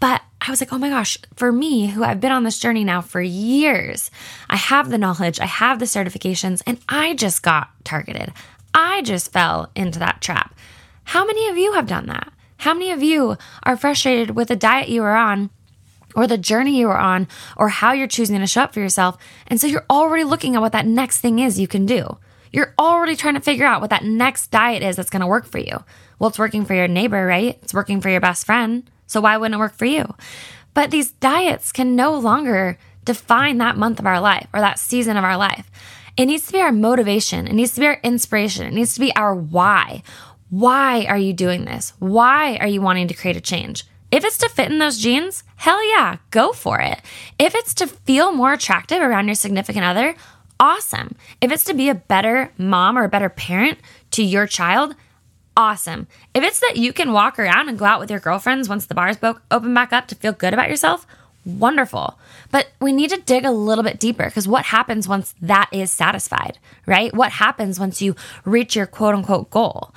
But 0.00 0.20
I 0.42 0.50
was 0.50 0.60
like, 0.60 0.72
oh 0.74 0.78
my 0.78 0.90
gosh, 0.90 1.16
for 1.34 1.50
me, 1.50 1.86
who 1.86 2.04
I've 2.04 2.20
been 2.20 2.30
on 2.30 2.44
this 2.44 2.58
journey 2.58 2.84
now 2.84 3.00
for 3.00 3.22
years, 3.22 4.10
I 4.50 4.56
have 4.56 4.90
the 4.90 4.98
knowledge, 4.98 5.40
I 5.40 5.46
have 5.46 5.78
the 5.78 5.86
certifications, 5.86 6.62
and 6.66 6.78
I 6.90 7.14
just 7.14 7.42
got 7.42 7.70
targeted. 7.84 8.34
I 8.76 9.00
just 9.00 9.32
fell 9.32 9.70
into 9.74 9.98
that 10.00 10.20
trap. 10.20 10.54
How 11.04 11.24
many 11.24 11.48
of 11.48 11.56
you 11.56 11.72
have 11.72 11.86
done 11.86 12.06
that? 12.06 12.30
How 12.58 12.74
many 12.74 12.90
of 12.90 13.02
you 13.02 13.38
are 13.62 13.76
frustrated 13.76 14.36
with 14.36 14.48
the 14.48 14.56
diet 14.56 14.90
you 14.90 15.02
are 15.02 15.16
on 15.16 15.48
or 16.14 16.26
the 16.26 16.36
journey 16.36 16.78
you 16.78 16.90
are 16.90 16.98
on 16.98 17.26
or 17.56 17.70
how 17.70 17.92
you're 17.92 18.06
choosing 18.06 18.38
to 18.38 18.46
show 18.46 18.62
up 18.62 18.74
for 18.74 18.80
yourself? 18.80 19.16
And 19.46 19.58
so 19.58 19.66
you're 19.66 19.86
already 19.88 20.24
looking 20.24 20.56
at 20.56 20.60
what 20.60 20.72
that 20.72 20.86
next 20.86 21.20
thing 21.20 21.38
is 21.38 21.58
you 21.58 21.66
can 21.66 21.86
do. 21.86 22.18
You're 22.52 22.74
already 22.78 23.16
trying 23.16 23.34
to 23.34 23.40
figure 23.40 23.66
out 23.66 23.80
what 23.80 23.90
that 23.90 24.04
next 24.04 24.50
diet 24.50 24.82
is 24.82 24.96
that's 24.96 25.10
going 25.10 25.20
to 25.20 25.26
work 25.26 25.46
for 25.46 25.58
you. 25.58 25.82
Well, 26.18 26.28
it's 26.28 26.38
working 26.38 26.66
for 26.66 26.74
your 26.74 26.88
neighbor, 26.88 27.24
right? 27.24 27.58
It's 27.62 27.74
working 27.74 28.02
for 28.02 28.10
your 28.10 28.20
best 28.20 28.44
friend. 28.44 28.90
So 29.06 29.22
why 29.22 29.38
wouldn't 29.38 29.54
it 29.54 29.58
work 29.58 29.74
for 29.74 29.86
you? 29.86 30.14
But 30.74 30.90
these 30.90 31.12
diets 31.12 31.72
can 31.72 31.96
no 31.96 32.18
longer 32.18 32.78
define 33.06 33.56
that 33.58 33.78
month 33.78 34.00
of 34.00 34.06
our 34.06 34.20
life 34.20 34.48
or 34.52 34.60
that 34.60 34.78
season 34.78 35.16
of 35.16 35.24
our 35.24 35.38
life. 35.38 35.70
It 36.16 36.26
needs 36.26 36.46
to 36.46 36.52
be 36.52 36.60
our 36.60 36.72
motivation. 36.72 37.46
It 37.46 37.52
needs 37.52 37.74
to 37.74 37.80
be 37.80 37.86
our 37.86 38.00
inspiration. 38.02 38.66
It 38.66 38.72
needs 38.72 38.94
to 38.94 39.00
be 39.00 39.14
our 39.14 39.34
why. 39.34 40.02
Why 40.48 41.04
are 41.06 41.18
you 41.18 41.32
doing 41.32 41.64
this? 41.64 41.92
Why 41.98 42.56
are 42.56 42.66
you 42.66 42.80
wanting 42.80 43.08
to 43.08 43.14
create 43.14 43.36
a 43.36 43.40
change? 43.40 43.84
If 44.10 44.24
it's 44.24 44.38
to 44.38 44.48
fit 44.48 44.70
in 44.70 44.78
those 44.78 44.98
jeans, 44.98 45.42
hell 45.56 45.86
yeah, 45.90 46.16
go 46.30 46.52
for 46.52 46.80
it. 46.80 47.00
If 47.38 47.54
it's 47.54 47.74
to 47.74 47.86
feel 47.86 48.32
more 48.32 48.52
attractive 48.52 49.02
around 49.02 49.26
your 49.26 49.34
significant 49.34 49.84
other, 49.84 50.14
awesome. 50.60 51.16
If 51.40 51.50
it's 51.50 51.64
to 51.64 51.74
be 51.74 51.88
a 51.88 51.94
better 51.94 52.52
mom 52.56 52.96
or 52.96 53.04
a 53.04 53.08
better 53.10 53.28
parent 53.28 53.78
to 54.12 54.22
your 54.22 54.46
child, 54.46 54.94
awesome. 55.56 56.06
If 56.34 56.44
it's 56.44 56.60
that 56.60 56.76
you 56.76 56.92
can 56.92 57.12
walk 57.12 57.38
around 57.38 57.68
and 57.68 57.78
go 57.78 57.84
out 57.84 58.00
with 58.00 58.10
your 58.10 58.20
girlfriends 58.20 58.68
once 58.68 58.86
the 58.86 58.94
bars 58.94 59.16
open 59.50 59.74
back 59.74 59.92
up 59.92 60.06
to 60.08 60.14
feel 60.14 60.32
good 60.32 60.54
about 60.54 60.70
yourself, 60.70 61.06
wonderful. 61.46 62.18
But 62.50 62.68
we 62.80 62.92
need 62.92 63.10
to 63.10 63.20
dig 63.20 63.44
a 63.44 63.50
little 63.50 63.84
bit 63.84 64.00
deeper 64.00 64.24
because 64.24 64.48
what 64.48 64.66
happens 64.66 65.08
once 65.08 65.34
that 65.40 65.70
is 65.72 65.90
satisfied, 65.90 66.58
right? 66.84 67.14
What 67.14 67.32
happens 67.32 67.80
once 67.80 68.02
you 68.02 68.14
reach 68.44 68.76
your 68.76 68.86
quote 68.86 69.14
unquote 69.14 69.50
goal? 69.50 69.94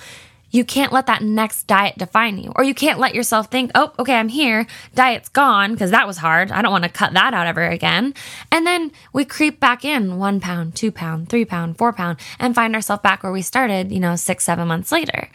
You 0.51 0.63
can't 0.65 0.91
let 0.91 1.05
that 1.05 1.21
next 1.21 1.67
diet 1.67 1.97
define 1.97 2.37
you. 2.39 2.51
Or 2.55 2.63
you 2.63 2.73
can't 2.73 2.99
let 2.99 3.13
yourself 3.13 3.51
think, 3.51 3.69
oh, 3.75 3.93
okay, 3.99 4.15
I'm 4.15 4.29
here. 4.29 4.65
Diet's 4.95 5.29
gone 5.29 5.73
because 5.73 5.91
that 5.91 6.07
was 6.07 6.17
hard. 6.17 6.51
I 6.51 6.61
don't 6.61 6.71
want 6.71 6.85
to 6.85 6.89
cut 6.89 7.13
that 7.13 7.35
out 7.35 7.45
ever 7.45 7.67
again. 7.67 8.15
And 8.51 8.65
then 8.65 8.91
we 9.13 9.25
creep 9.25 9.59
back 9.59 9.85
in 9.85 10.17
one 10.17 10.39
pound, 10.39 10.75
two 10.75 10.91
pound, 10.91 11.29
three 11.29 11.45
pound, 11.45 11.77
four 11.77 11.93
pound, 11.93 12.17
and 12.39 12.55
find 12.55 12.73
ourselves 12.73 13.03
back 13.03 13.21
where 13.21 13.31
we 13.31 13.43
started, 13.43 13.91
you 13.91 13.99
know, 13.99 14.15
six, 14.15 14.43
seven 14.43 14.67
months 14.67 14.91
later. 14.91 15.29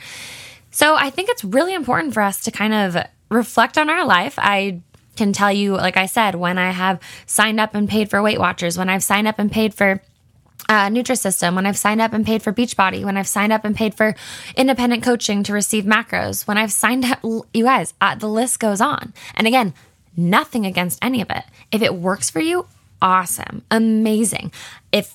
So 0.73 0.97
I 0.97 1.11
think 1.11 1.29
it's 1.29 1.45
really 1.45 1.75
important 1.75 2.13
for 2.13 2.21
us 2.21 2.41
to 2.43 2.51
kind 2.51 2.75
of 2.75 2.97
reflect 3.31 3.79
on 3.79 3.89
our 3.89 4.05
life. 4.05 4.35
I 4.39 4.81
can 5.17 5.33
tell 5.33 5.53
you, 5.53 5.77
like 5.77 5.97
I 5.97 6.07
said, 6.07 6.35
when 6.35 6.59
I 6.59 6.71
have 6.71 7.01
signed 7.27 7.61
up 7.61 7.75
and 7.75 7.89
paid 7.89 8.11
for 8.11 8.23
Weight 8.23 8.39
Watchers, 8.39 8.77
when 8.77 8.89
I've 8.89 9.03
signed 9.03 9.29
up 9.29 9.39
and 9.39 9.51
paid 9.51 9.75
for 9.75 10.03
uh, 10.69 10.89
Nutrisystem, 10.89 11.55
when 11.55 11.67
I've 11.67 11.79
signed 11.79 12.01
up 12.01 12.13
and 12.13 12.25
paid 12.25 12.43
for 12.43 12.53
Beachbody, 12.53 13.05
when 13.05 13.17
I've 13.17 13.29
signed 13.29 13.53
up 13.53 13.65
and 13.65 13.77
paid 13.77 13.95
for 13.95 14.15
independent 14.57 15.03
coaching 15.03 15.43
to 15.45 15.53
receive 15.53 15.85
macros, 15.85 16.47
when 16.47 16.59
I've 16.59 16.73
signed 16.73 17.05
up, 17.05 17.21
you 17.23 17.65
guys, 17.65 17.95
uh, 18.01 18.15
the 18.15 18.29
list 18.29 18.61
goes 18.61 18.81
on. 18.81 19.13
And 19.35 19.47
again, 19.47 19.75
nothing 20.17 20.65
against 20.65 20.99
any 21.03 21.21
of 21.21 21.31
it. 21.31 21.45
If 21.71 21.83
it 21.83 21.95
works 21.95 22.31
for 22.31 22.41
you, 22.41 22.67
awesome, 23.03 23.63
amazing. 23.71 24.53
If 24.93 25.15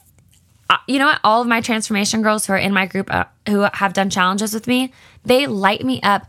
uh, 0.70 0.78
you 0.88 1.00
know 1.00 1.08
what, 1.08 1.20
all 1.24 1.42
of 1.42 1.48
my 1.48 1.62
transformation 1.62 2.22
girls 2.22 2.46
who 2.46 2.54
are 2.54 2.58
in 2.58 2.74
my 2.74 2.86
group 2.86 3.12
uh, 3.12 3.26
who 3.48 3.62
have 3.74 3.94
done 3.94 4.10
challenges 4.10 4.54
with 4.54 4.68
me, 4.68 4.94
they 5.26 5.48
light 5.48 5.84
me 5.84 6.00
up 6.04 6.28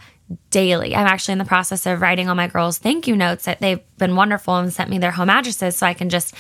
daily. 0.51 0.95
I'm 0.95 1.07
actually 1.07 1.33
in 1.33 1.39
the 1.39 1.45
process 1.45 1.87
of 1.87 2.01
writing 2.01 2.29
all 2.29 2.35
my 2.35 2.47
girls 2.47 2.79
thank 2.79 3.07
you 3.07 3.17
notes 3.17 3.45
that 3.45 3.61
they've 3.61 3.81
been 3.99 4.17
wonderful 4.17 4.57
and 4.57 4.73
sent 4.73 4.91
me 4.91 4.99
their 4.99 5.11
home 5.11 5.31
addresses 5.31 5.77
so 5.77 5.87
I 5.87 5.95
can 5.95 6.09
just 6.09 6.35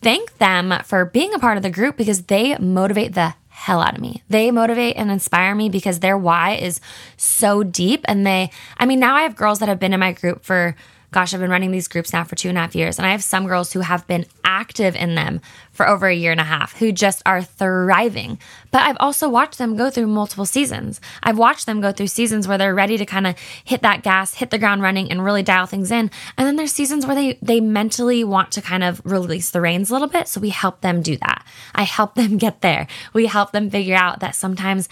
thank 0.00 0.38
them 0.38 0.74
for 0.84 1.04
being 1.04 1.34
a 1.34 1.38
part 1.38 1.56
of 1.56 1.62
the 1.62 1.70
group 1.70 1.96
because 1.96 2.22
they 2.24 2.56
motivate 2.58 3.14
the 3.14 3.34
hell 3.48 3.80
out 3.80 3.94
of 3.94 4.00
me. 4.00 4.22
They 4.28 4.50
motivate 4.50 4.96
and 4.96 5.10
inspire 5.10 5.54
me 5.54 5.68
because 5.68 6.00
their 6.00 6.18
why 6.18 6.56
is 6.56 6.80
so 7.16 7.62
deep. 7.62 8.04
And 8.06 8.26
they, 8.26 8.50
I 8.76 8.84
mean, 8.84 9.00
now 9.00 9.14
I 9.14 9.22
have 9.22 9.36
girls 9.36 9.60
that 9.60 9.68
have 9.68 9.78
been 9.78 9.94
in 9.94 10.00
my 10.00 10.12
group 10.12 10.44
for 10.44 10.76
gosh, 11.14 11.32
I've 11.32 11.38
been 11.38 11.48
running 11.48 11.70
these 11.70 11.86
groups 11.86 12.12
now 12.12 12.24
for 12.24 12.34
two 12.34 12.48
and 12.48 12.58
a 12.58 12.60
half 12.60 12.74
years, 12.74 12.98
and 12.98 13.06
I 13.06 13.12
have 13.12 13.22
some 13.22 13.46
girls 13.46 13.72
who 13.72 13.80
have 13.80 14.04
been 14.08 14.26
active 14.42 14.96
in 14.96 15.14
them 15.14 15.40
for 15.70 15.88
over 15.88 16.08
a 16.08 16.14
year 16.14 16.32
and 16.32 16.40
a 16.40 16.44
half 16.44 16.76
who 16.78 16.90
just 16.90 17.22
are 17.24 17.40
thriving. 17.40 18.36
But 18.72 18.82
I've 18.82 18.96
also 18.98 19.28
watched 19.28 19.58
them 19.58 19.76
go 19.76 19.90
through 19.90 20.08
multiple 20.08 20.44
seasons. 20.44 21.00
I've 21.22 21.38
watched 21.38 21.66
them 21.66 21.80
go 21.80 21.92
through 21.92 22.08
seasons 22.08 22.48
where 22.48 22.58
they're 22.58 22.74
ready 22.74 22.98
to 22.98 23.06
kind 23.06 23.28
of 23.28 23.38
hit 23.64 23.82
that 23.82 24.02
gas, 24.02 24.34
hit 24.34 24.50
the 24.50 24.58
ground 24.58 24.82
running, 24.82 25.08
and 25.08 25.24
really 25.24 25.44
dial 25.44 25.66
things 25.66 25.92
in. 25.92 26.10
And 26.36 26.48
then 26.48 26.56
there's 26.56 26.72
seasons 26.72 27.06
where 27.06 27.14
they 27.14 27.38
they 27.40 27.60
mentally 27.60 28.24
want 28.24 28.50
to 28.50 28.60
kind 28.60 28.82
of 28.82 29.00
release 29.04 29.50
the 29.50 29.60
reins 29.60 29.90
a 29.90 29.92
little 29.92 30.08
bit. 30.08 30.26
So 30.26 30.40
we 30.40 30.50
help 30.50 30.80
them 30.80 31.00
do 31.00 31.16
that. 31.18 31.46
I 31.76 31.84
help 31.84 32.14
them 32.16 32.38
get 32.38 32.60
there. 32.60 32.88
We 33.12 33.26
help 33.26 33.52
them 33.52 33.70
figure 33.70 33.94
out 33.94 34.18
that 34.18 34.34
sometimes 34.34 34.88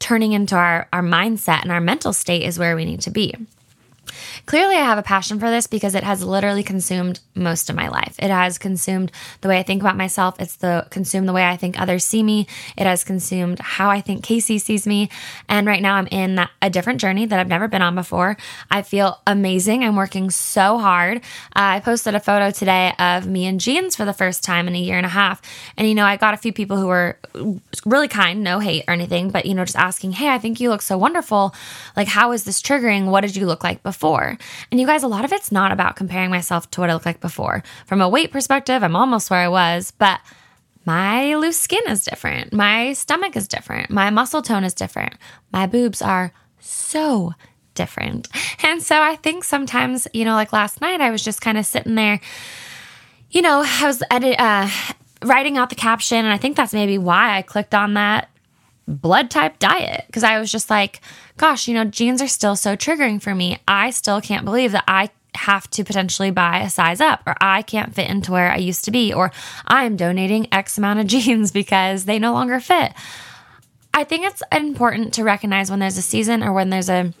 turning 0.00 0.32
into 0.32 0.56
our, 0.56 0.88
our 0.92 1.02
mindset 1.02 1.62
and 1.62 1.70
our 1.70 1.80
mental 1.80 2.12
state 2.12 2.42
is 2.42 2.58
where 2.58 2.74
we 2.74 2.84
need 2.84 3.00
to 3.02 3.10
be. 3.10 3.32
Clearly, 4.46 4.74
I 4.74 4.84
have 4.84 4.98
a 4.98 5.02
passion 5.02 5.38
for 5.38 5.50
this 5.50 5.66
because 5.66 5.94
it 5.94 6.02
has 6.02 6.24
literally 6.24 6.62
consumed 6.62 7.20
most 7.34 7.70
of 7.70 7.76
my 7.76 7.88
life. 7.88 8.16
It 8.18 8.30
has 8.30 8.58
consumed 8.58 9.12
the 9.40 9.48
way 9.48 9.58
I 9.58 9.62
think 9.62 9.80
about 9.80 9.96
myself. 9.96 10.34
It's 10.40 10.56
the 10.56 10.86
consumed 10.90 11.28
the 11.28 11.32
way 11.32 11.44
I 11.44 11.56
think 11.56 11.80
others 11.80 12.04
see 12.04 12.22
me. 12.22 12.46
It 12.76 12.86
has 12.86 13.04
consumed 13.04 13.60
how 13.60 13.88
I 13.88 14.00
think 14.00 14.24
Casey 14.24 14.58
sees 14.58 14.86
me. 14.86 15.08
And 15.48 15.66
right 15.66 15.80
now, 15.80 15.94
I'm 15.94 16.08
in 16.08 16.44
a 16.60 16.70
different 16.70 17.00
journey 17.00 17.26
that 17.26 17.38
I've 17.38 17.48
never 17.48 17.68
been 17.68 17.82
on 17.82 17.94
before. 17.94 18.36
I 18.70 18.82
feel 18.82 19.20
amazing. 19.26 19.84
I'm 19.84 19.96
working 19.96 20.30
so 20.30 20.78
hard. 20.78 21.18
Uh, 21.54 21.78
I 21.78 21.80
posted 21.80 22.14
a 22.14 22.20
photo 22.20 22.50
today 22.50 22.92
of 22.98 23.26
me 23.26 23.46
in 23.46 23.58
jeans 23.58 23.94
for 23.94 24.04
the 24.04 24.12
first 24.12 24.42
time 24.42 24.66
in 24.66 24.74
a 24.74 24.80
year 24.80 24.96
and 24.96 25.06
a 25.06 25.10
half. 25.10 25.40
And, 25.76 25.88
you 25.88 25.94
know, 25.94 26.04
I 26.04 26.16
got 26.16 26.34
a 26.34 26.38
few 26.38 26.52
people 26.52 26.76
who 26.76 26.88
were 26.88 27.18
really 27.86 28.08
kind, 28.08 28.42
no 28.42 28.58
hate 28.58 28.84
or 28.88 28.94
anything, 28.94 29.30
but, 29.30 29.46
you 29.46 29.54
know, 29.54 29.64
just 29.64 29.76
asking, 29.76 30.12
hey, 30.12 30.28
I 30.28 30.38
think 30.38 30.60
you 30.60 30.68
look 30.70 30.82
so 30.82 30.98
wonderful. 30.98 31.54
Like, 31.96 32.08
how 32.08 32.32
is 32.32 32.44
this 32.44 32.60
triggering? 32.60 33.06
What 33.06 33.20
did 33.20 33.36
you 33.36 33.46
look 33.46 33.62
like 33.62 33.82
before? 33.82 33.91
And 34.70 34.80
you 34.80 34.86
guys, 34.86 35.02
a 35.02 35.08
lot 35.08 35.24
of 35.24 35.32
it's 35.32 35.52
not 35.52 35.72
about 35.72 35.96
comparing 35.96 36.30
myself 36.30 36.70
to 36.72 36.80
what 36.80 36.90
I 36.90 36.94
looked 36.94 37.06
like 37.06 37.20
before. 37.20 37.62
From 37.86 38.00
a 38.00 38.08
weight 38.08 38.32
perspective, 38.32 38.82
I'm 38.82 38.96
almost 38.96 39.30
where 39.30 39.40
I 39.40 39.48
was, 39.48 39.92
but 39.92 40.20
my 40.84 41.34
loose 41.34 41.60
skin 41.60 41.82
is 41.88 42.04
different. 42.04 42.52
My 42.52 42.92
stomach 42.92 43.36
is 43.36 43.46
different. 43.46 43.90
My 43.90 44.10
muscle 44.10 44.42
tone 44.42 44.64
is 44.64 44.74
different. 44.74 45.14
My 45.52 45.66
boobs 45.66 46.02
are 46.02 46.32
so 46.58 47.32
different. 47.74 48.28
And 48.64 48.80
so 48.80 49.02
I 49.02 49.16
think 49.16 49.42
sometimes, 49.42 50.06
you 50.14 50.24
know, 50.24 50.34
like 50.34 50.52
last 50.52 50.80
night, 50.80 51.00
I 51.00 51.10
was 51.10 51.24
just 51.24 51.40
kind 51.40 51.58
of 51.58 51.66
sitting 51.66 51.96
there, 51.96 52.20
you 53.32 53.42
know, 53.42 53.64
I 53.66 53.86
was 53.86 54.00
edit, 54.08 54.38
uh, 54.38 54.68
writing 55.24 55.58
out 55.58 55.68
the 55.68 55.74
caption. 55.74 56.18
And 56.18 56.28
I 56.32 56.36
think 56.36 56.56
that's 56.56 56.72
maybe 56.72 56.96
why 56.96 57.36
I 57.36 57.42
clicked 57.42 57.74
on 57.74 57.94
that 57.94 58.28
blood 58.86 59.30
type 59.30 59.58
diet 59.58 60.04
because 60.06 60.24
I 60.24 60.38
was 60.38 60.50
just 60.50 60.70
like, 60.70 61.00
gosh, 61.36 61.68
you 61.68 61.74
know, 61.74 61.84
jeans 61.84 62.20
are 62.20 62.28
still 62.28 62.56
so 62.56 62.76
triggering 62.76 63.20
for 63.20 63.34
me. 63.34 63.58
I 63.66 63.90
still 63.90 64.20
can't 64.20 64.44
believe 64.44 64.72
that 64.72 64.84
I 64.88 65.10
have 65.34 65.68
to 65.70 65.84
potentially 65.84 66.30
buy 66.30 66.60
a 66.60 66.70
size 66.70 67.00
up 67.00 67.22
or 67.26 67.34
I 67.40 67.62
can't 67.62 67.94
fit 67.94 68.10
into 68.10 68.32
where 68.32 68.50
I 68.50 68.56
used 68.56 68.84
to 68.84 68.90
be 68.90 69.12
or 69.12 69.32
I'm 69.66 69.96
donating 69.96 70.52
X 70.52 70.76
amount 70.78 71.00
of 71.00 71.06
jeans 71.08 71.52
because 71.52 72.04
they 72.04 72.18
no 72.18 72.32
longer 72.32 72.60
fit. 72.60 72.92
I 73.94 74.04
think 74.04 74.24
it's 74.24 74.42
important 74.50 75.14
to 75.14 75.24
recognize 75.24 75.70
when 75.70 75.78
there's 75.78 75.98
a 75.98 76.02
season 76.02 76.42
or 76.42 76.52
when 76.52 76.70
there's 76.70 76.88
a 76.88 77.12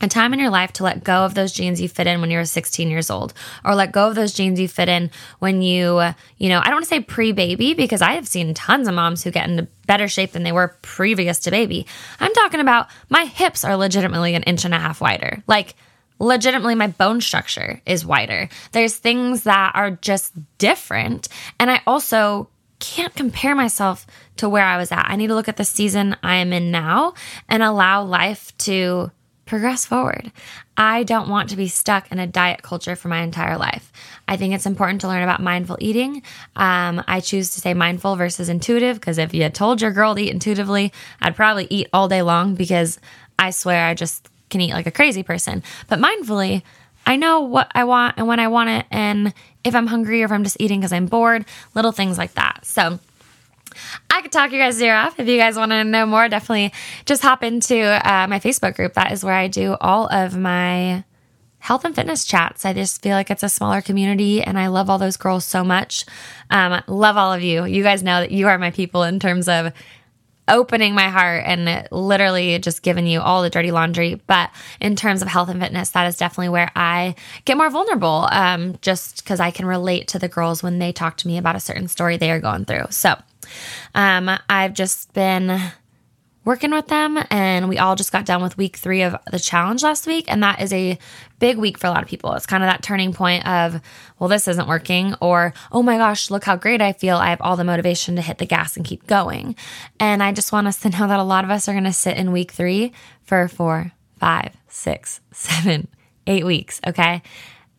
a 0.00 0.08
time 0.08 0.32
in 0.32 0.40
your 0.40 0.50
life 0.50 0.72
to 0.74 0.84
let 0.84 1.04
go 1.04 1.24
of 1.24 1.34
those 1.34 1.52
jeans 1.52 1.80
you 1.80 1.88
fit 1.88 2.06
in 2.06 2.20
when 2.20 2.30
you 2.30 2.38
were 2.38 2.44
16 2.44 2.88
years 2.88 3.10
old 3.10 3.34
or 3.64 3.74
let 3.74 3.92
go 3.92 4.08
of 4.08 4.14
those 4.14 4.32
jeans 4.32 4.58
you 4.58 4.68
fit 4.68 4.88
in 4.88 5.10
when 5.38 5.62
you 5.62 6.00
you 6.38 6.48
know 6.48 6.60
i 6.60 6.64
don't 6.64 6.74
want 6.74 6.84
to 6.84 6.88
say 6.88 7.00
pre-baby 7.00 7.74
because 7.74 8.02
i 8.02 8.12
have 8.12 8.26
seen 8.26 8.54
tons 8.54 8.88
of 8.88 8.94
moms 8.94 9.22
who 9.22 9.30
get 9.30 9.48
into 9.48 9.66
better 9.90 10.06
shape 10.06 10.30
than 10.30 10.44
they 10.44 10.52
were 10.52 10.76
previous 10.82 11.40
to 11.40 11.50
baby. 11.50 11.84
I'm 12.20 12.32
talking 12.32 12.60
about 12.60 12.86
my 13.08 13.24
hips 13.24 13.64
are 13.64 13.76
legitimately 13.76 14.36
an 14.36 14.44
inch 14.44 14.64
and 14.64 14.72
a 14.72 14.78
half 14.78 15.00
wider. 15.00 15.42
Like 15.48 15.74
legitimately 16.20 16.76
my 16.76 16.86
bone 16.86 17.20
structure 17.20 17.82
is 17.84 18.06
wider. 18.06 18.48
There's 18.70 18.94
things 18.94 19.42
that 19.42 19.72
are 19.74 19.90
just 19.90 20.32
different 20.58 21.28
and 21.58 21.72
i 21.72 21.82
also 21.88 22.48
can't 22.78 23.14
compare 23.16 23.56
myself 23.56 24.06
to 24.36 24.48
where 24.48 24.64
i 24.64 24.76
was 24.76 24.92
at. 24.92 25.10
I 25.10 25.16
need 25.16 25.26
to 25.26 25.34
look 25.34 25.48
at 25.48 25.56
the 25.56 25.64
season 25.64 26.14
i 26.22 26.36
am 26.36 26.52
in 26.52 26.70
now 26.70 27.14
and 27.48 27.60
allow 27.60 28.04
life 28.04 28.56
to 28.58 29.10
progress 29.50 29.84
forward. 29.84 30.30
I 30.76 31.02
don't 31.02 31.28
want 31.28 31.50
to 31.50 31.56
be 31.56 31.66
stuck 31.66 32.12
in 32.12 32.20
a 32.20 32.26
diet 32.26 32.62
culture 32.62 32.94
for 32.94 33.08
my 33.08 33.20
entire 33.20 33.58
life. 33.58 33.92
I 34.28 34.36
think 34.36 34.54
it's 34.54 34.64
important 34.64 35.00
to 35.00 35.08
learn 35.08 35.24
about 35.24 35.42
mindful 35.42 35.76
eating. 35.80 36.22
Um, 36.54 37.02
I 37.08 37.18
choose 37.18 37.50
to 37.50 37.60
say 37.60 37.74
mindful 37.74 38.14
versus 38.14 38.48
intuitive 38.48 39.00
because 39.00 39.18
if 39.18 39.34
you 39.34 39.48
told 39.48 39.82
your 39.82 39.90
girl 39.90 40.14
to 40.14 40.22
eat 40.22 40.30
intuitively, 40.30 40.92
I'd 41.20 41.34
probably 41.34 41.66
eat 41.68 41.88
all 41.92 42.06
day 42.06 42.22
long 42.22 42.54
because 42.54 43.00
I 43.40 43.50
swear 43.50 43.86
I 43.86 43.94
just 43.94 44.28
can 44.50 44.60
eat 44.60 44.72
like 44.72 44.86
a 44.86 44.92
crazy 44.92 45.24
person. 45.24 45.64
But 45.88 45.98
mindfully, 45.98 46.62
I 47.04 47.16
know 47.16 47.40
what 47.40 47.72
I 47.74 47.82
want 47.82 48.18
and 48.18 48.28
when 48.28 48.38
I 48.38 48.46
want 48.46 48.70
it, 48.70 48.86
and 48.92 49.34
if 49.64 49.74
I'm 49.74 49.88
hungry 49.88 50.22
or 50.22 50.26
if 50.26 50.32
I'm 50.32 50.44
just 50.44 50.58
eating 50.60 50.78
because 50.78 50.92
I'm 50.92 51.06
bored, 51.06 51.44
little 51.74 51.90
things 51.90 52.18
like 52.18 52.34
that. 52.34 52.64
So, 52.64 53.00
I 54.10 54.22
could 54.22 54.32
talk 54.32 54.52
you 54.52 54.58
guys 54.58 54.80
ear 54.80 54.94
off. 54.94 55.18
If 55.18 55.28
you 55.28 55.36
guys 55.36 55.56
want 55.56 55.72
to 55.72 55.84
know 55.84 56.06
more, 56.06 56.28
definitely 56.28 56.72
just 57.06 57.22
hop 57.22 57.42
into 57.42 57.78
uh, 57.78 58.26
my 58.28 58.40
Facebook 58.40 58.74
group. 58.74 58.94
That 58.94 59.12
is 59.12 59.24
where 59.24 59.34
I 59.34 59.48
do 59.48 59.76
all 59.80 60.06
of 60.12 60.36
my 60.36 61.04
health 61.58 61.84
and 61.84 61.94
fitness 61.94 62.24
chats. 62.24 62.64
I 62.64 62.72
just 62.72 63.02
feel 63.02 63.12
like 63.12 63.30
it's 63.30 63.42
a 63.42 63.48
smaller 63.48 63.82
community 63.82 64.42
and 64.42 64.58
I 64.58 64.68
love 64.68 64.90
all 64.90 64.98
those 64.98 65.16
girls 65.16 65.44
so 65.44 65.62
much. 65.62 66.06
Um, 66.48 66.82
love 66.86 67.16
all 67.16 67.32
of 67.32 67.42
you. 67.42 67.64
You 67.64 67.82
guys 67.82 68.02
know 68.02 68.20
that 68.20 68.30
you 68.30 68.48
are 68.48 68.58
my 68.58 68.70
people 68.70 69.02
in 69.04 69.20
terms 69.20 69.48
of 69.48 69.72
opening 70.48 70.94
my 70.94 71.08
heart 71.08 71.44
and 71.46 71.86
literally 71.92 72.58
just 72.58 72.82
giving 72.82 73.06
you 73.06 73.20
all 73.20 73.42
the 73.42 73.50
dirty 73.50 73.70
laundry. 73.70 74.20
But 74.26 74.50
in 74.80 74.96
terms 74.96 75.22
of 75.22 75.28
health 75.28 75.48
and 75.48 75.60
fitness, 75.60 75.90
that 75.90 76.06
is 76.06 76.16
definitely 76.16 76.48
where 76.48 76.72
I 76.74 77.14
get 77.44 77.56
more 77.56 77.70
vulnerable 77.70 78.26
um, 78.32 78.76
just 78.82 79.22
because 79.22 79.38
I 79.38 79.50
can 79.50 79.66
relate 79.66 80.08
to 80.08 80.18
the 80.18 80.28
girls 80.28 80.62
when 80.62 80.78
they 80.78 80.92
talk 80.92 81.16
to 81.18 81.28
me 81.28 81.38
about 81.38 81.56
a 81.56 81.60
certain 81.60 81.88
story 81.88 82.16
they 82.16 82.30
are 82.30 82.40
going 82.40 82.64
through. 82.64 82.86
So, 82.90 83.16
um, 83.94 84.30
I've 84.48 84.74
just 84.74 85.12
been 85.12 85.60
working 86.44 86.70
with 86.70 86.86
them 86.88 87.18
and 87.30 87.68
we 87.68 87.78
all 87.78 87.94
just 87.94 88.12
got 88.12 88.24
done 88.24 88.42
with 88.42 88.56
week 88.56 88.76
three 88.76 89.02
of 89.02 89.14
the 89.30 89.38
challenge 89.38 89.82
last 89.82 90.06
week 90.06 90.24
and 90.28 90.42
that 90.42 90.60
is 90.60 90.72
a 90.72 90.98
big 91.38 91.58
week 91.58 91.76
for 91.76 91.86
a 91.86 91.90
lot 91.90 92.02
of 92.02 92.08
people. 92.08 92.32
It's 92.32 92.46
kind 92.46 92.62
of 92.62 92.68
that 92.68 92.82
turning 92.82 93.12
point 93.12 93.46
of 93.46 93.80
well 94.18 94.28
this 94.28 94.48
isn't 94.48 94.66
working 94.66 95.14
or 95.20 95.52
oh 95.70 95.82
my 95.82 95.98
gosh 95.98 96.30
look 96.30 96.44
how 96.44 96.56
great 96.56 96.80
i 96.80 96.92
feel. 96.92 97.16
I 97.16 97.30
have 97.30 97.42
all 97.42 97.56
the 97.56 97.64
motivation 97.64 98.16
to 98.16 98.22
hit 98.22 98.38
the 98.38 98.46
gas 98.46 98.76
and 98.76 98.86
keep 98.86 99.06
going. 99.06 99.54
And 99.98 100.22
i 100.22 100.32
just 100.32 100.52
want 100.52 100.66
us 100.66 100.80
to 100.80 100.90
know 100.90 101.06
that 101.06 101.20
a 101.20 101.24
lot 101.24 101.44
of 101.44 101.50
us 101.50 101.68
are 101.68 101.72
going 101.72 101.84
to 101.84 101.92
sit 101.92 102.16
in 102.16 102.32
week 102.32 102.52
three 102.52 102.92
for 103.22 103.46
four 103.46 103.92
five 104.18 104.56
six 104.68 105.20
seven 105.32 105.88
eight 106.26 106.44
weeks 106.44 106.80
okay 106.86 107.22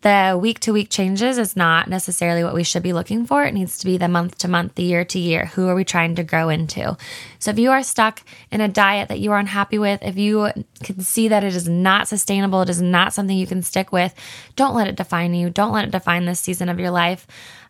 the 0.01 0.37
week 0.39 0.59
to 0.61 0.73
week 0.73 0.89
changes 0.89 1.37
is 1.37 1.55
not 1.55 1.87
necessarily 1.87 2.43
what 2.43 2.55
we 2.55 2.63
should 2.63 2.81
be 2.81 2.93
looking 2.93 3.25
for. 3.25 3.43
It 3.43 3.53
needs 3.53 3.77
to 3.79 3.85
be 3.85 3.97
the 3.97 4.07
month 4.07 4.37
to 4.39 4.47
month, 4.47 4.75
the 4.75 4.83
year 4.83 5.05
to 5.05 5.19
year. 5.19 5.45
Who 5.45 5.67
are 5.67 5.75
we 5.75 5.85
trying 5.85 6.15
to 6.15 6.23
grow 6.23 6.49
into? 6.49 6.97
So 7.39 7.51
if 7.51 7.59
you 7.59 7.71
are 7.71 7.83
stuck 7.83 8.23
in 8.51 8.61
a 8.61 8.67
diet 8.67 9.09
that 9.09 9.19
you 9.19 9.31
are 9.31 9.37
unhappy 9.37 9.77
with, 9.77 10.01
if 10.01 10.17
you 10.17 10.51
can 10.83 11.01
see 11.01 11.27
that 11.27 11.43
it 11.43 11.55
is 11.55 11.69
not 11.69 12.07
sustainable, 12.07 12.61
it 12.61 12.69
is 12.69 12.81
not 12.81 13.13
something 13.13 13.37
you 13.37 13.47
can 13.47 13.61
stick 13.61 13.91
with, 13.91 14.15
don't 14.55 14.75
let 14.75 14.87
it 14.87 14.95
define 14.95 15.33
you. 15.35 15.49
Don't 15.49 15.73
let 15.73 15.85
it 15.85 15.91
define 15.91 16.25
this 16.25 16.39
season 16.39 16.67
of 16.69 16.79
your 16.79 16.91
life. 16.91 17.27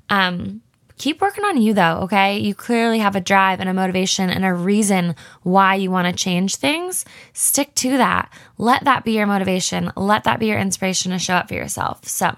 Um, 0.09 0.61
keep 1.01 1.19
working 1.19 1.43
on 1.43 1.59
you 1.59 1.73
though, 1.73 2.01
okay? 2.03 2.37
You 2.37 2.53
clearly 2.53 2.99
have 2.99 3.15
a 3.15 3.21
drive 3.21 3.59
and 3.59 3.67
a 3.67 3.73
motivation 3.73 4.29
and 4.29 4.45
a 4.45 4.53
reason 4.53 5.15
why 5.41 5.73
you 5.73 5.89
want 5.89 6.07
to 6.07 6.23
change 6.23 6.57
things. 6.57 7.05
Stick 7.33 7.73
to 7.75 7.97
that. 7.97 8.31
Let 8.59 8.83
that 8.83 9.03
be 9.03 9.13
your 9.13 9.25
motivation. 9.25 9.91
Let 9.95 10.25
that 10.25 10.39
be 10.39 10.45
your 10.45 10.59
inspiration 10.59 11.11
to 11.11 11.17
show 11.17 11.33
up 11.33 11.47
for 11.47 11.55
yourself. 11.55 12.07
So, 12.07 12.35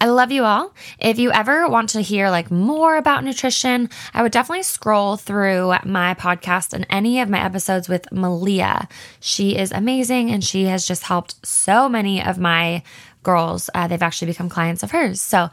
I 0.00 0.06
love 0.06 0.30
you 0.30 0.44
all. 0.44 0.74
If 0.98 1.18
you 1.18 1.30
ever 1.30 1.68
want 1.68 1.90
to 1.90 2.00
hear 2.00 2.28
like 2.30 2.50
more 2.50 2.96
about 2.96 3.24
nutrition, 3.24 3.88
I 4.12 4.22
would 4.22 4.32
definitely 4.32 4.62
scroll 4.62 5.16
through 5.16 5.74
my 5.84 6.14
podcast 6.14 6.72
and 6.72 6.86
any 6.90 7.20
of 7.20 7.30
my 7.30 7.42
episodes 7.42 7.88
with 7.88 8.10
Malia. 8.12 8.88
She 9.20 9.56
is 9.56 9.72
amazing 9.72 10.30
and 10.30 10.44
she 10.44 10.64
has 10.64 10.86
just 10.86 11.04
helped 11.04 11.46
so 11.46 11.88
many 11.88 12.22
of 12.22 12.38
my 12.38 12.82
girls. 13.22 13.68
Uh, 13.74 13.88
they've 13.88 14.02
actually 14.02 14.28
become 14.28 14.48
clients 14.48 14.82
of 14.82 14.90
hers. 14.90 15.20
So, 15.20 15.50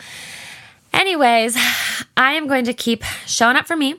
Anyways, 0.94 1.58
I 2.18 2.34
am 2.34 2.48
going 2.48 2.66
to 2.66 2.74
keep 2.74 3.04
showing 3.26 3.56
up 3.56 3.68
for 3.68 3.76
me. 3.76 3.96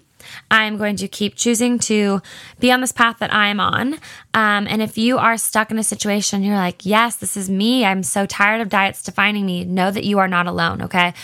I'm 0.50 0.78
going 0.78 0.96
to 0.96 1.09
keep 1.09 1.35
choosing 1.35 1.78
to 1.80 2.22
be 2.59 2.72
on 2.72 2.80
this 2.80 2.92
path 2.92 3.18
that 3.18 3.33
I'm 3.33 3.61
on. 3.61 3.94
Um, 4.33 4.66
and 4.68 4.80
if 4.80 4.96
you 4.96 5.18
are 5.18 5.37
stuck 5.37 5.70
in 5.70 5.78
a 5.78 5.85
situation, 5.85 6.42
you're 6.42 6.57
like, 6.57 6.87
yes, 6.87 7.16
this 7.16 7.37
is 7.37 7.50
me. 7.50 7.85
I'm 7.85 8.02
so 8.02 8.26
tired 8.26 8.61
of 8.61 8.68
diets 8.68 9.02
defining 9.02 9.44
me. 9.44 9.64
Know 9.64 9.90
that 9.90 10.04
you 10.04 10.18
are 10.18 10.28
not 10.28 10.46
alone, 10.46 10.83
okay? 10.83 11.14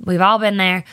We've 0.00 0.20
all 0.20 0.38
been 0.38 0.56
there. 0.56 0.84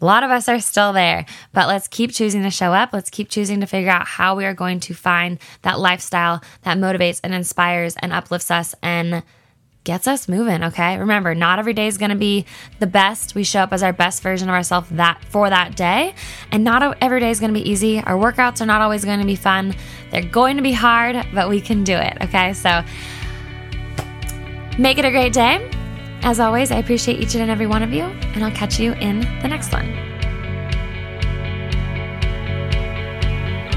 A 0.00 0.04
lot 0.04 0.22
of 0.22 0.30
us 0.30 0.48
are 0.48 0.60
still 0.60 0.92
there, 0.94 1.26
but 1.52 1.68
let's 1.68 1.86
keep 1.86 2.12
choosing 2.12 2.42
to 2.42 2.50
show 2.50 2.72
up. 2.72 2.90
Let's 2.92 3.10
keep 3.10 3.28
choosing 3.28 3.60
to 3.60 3.66
figure 3.66 3.90
out 3.90 4.06
how 4.06 4.34
we 4.34 4.46
are 4.46 4.54
going 4.54 4.80
to 4.80 4.94
find 4.94 5.38
that 5.62 5.78
lifestyle 5.78 6.42
that 6.62 6.78
motivates 6.78 7.20
and 7.22 7.34
inspires 7.34 7.96
and 7.96 8.12
uplifts 8.12 8.50
us 8.50 8.74
and 8.82 9.22
gets 9.84 10.06
us 10.06 10.28
moving, 10.28 10.62
okay? 10.64 10.98
Remember, 10.98 11.34
not 11.34 11.58
every 11.58 11.72
day 11.72 11.86
is 11.86 11.98
going 11.98 12.10
to 12.10 12.16
be 12.16 12.44
the 12.78 12.86
best. 12.86 13.34
We 13.34 13.44
show 13.44 13.60
up 13.60 13.72
as 13.72 13.82
our 13.82 13.92
best 13.92 14.22
version 14.22 14.48
of 14.48 14.54
ourselves 14.54 14.88
that 14.90 15.24
for 15.24 15.48
that 15.48 15.76
day, 15.76 16.14
and 16.52 16.64
not 16.64 16.98
every 17.00 17.20
day 17.20 17.30
is 17.30 17.40
going 17.40 17.52
to 17.52 17.58
be 17.58 17.68
easy. 17.68 18.00
Our 18.00 18.16
workouts 18.16 18.60
are 18.60 18.66
not 18.66 18.82
always 18.82 19.04
going 19.04 19.20
to 19.20 19.26
be 19.26 19.36
fun. 19.36 19.74
They're 20.10 20.22
going 20.22 20.56
to 20.56 20.62
be 20.62 20.72
hard, 20.72 21.26
but 21.34 21.48
we 21.48 21.60
can 21.60 21.82
do 21.84 21.94
it, 21.94 22.18
okay? 22.22 22.52
So 22.52 22.82
make 24.78 24.98
it 24.98 25.04
a 25.04 25.10
great 25.10 25.32
day. 25.32 25.70
As 26.22 26.38
always, 26.38 26.70
I 26.70 26.76
appreciate 26.76 27.20
each 27.20 27.34
and 27.34 27.50
every 27.50 27.66
one 27.66 27.82
of 27.82 27.92
you, 27.92 28.04
and 28.04 28.44
I'll 28.44 28.50
catch 28.52 28.78
you 28.78 28.92
in 28.94 29.20
the 29.40 29.48
next 29.48 29.72
one. 29.72 30.10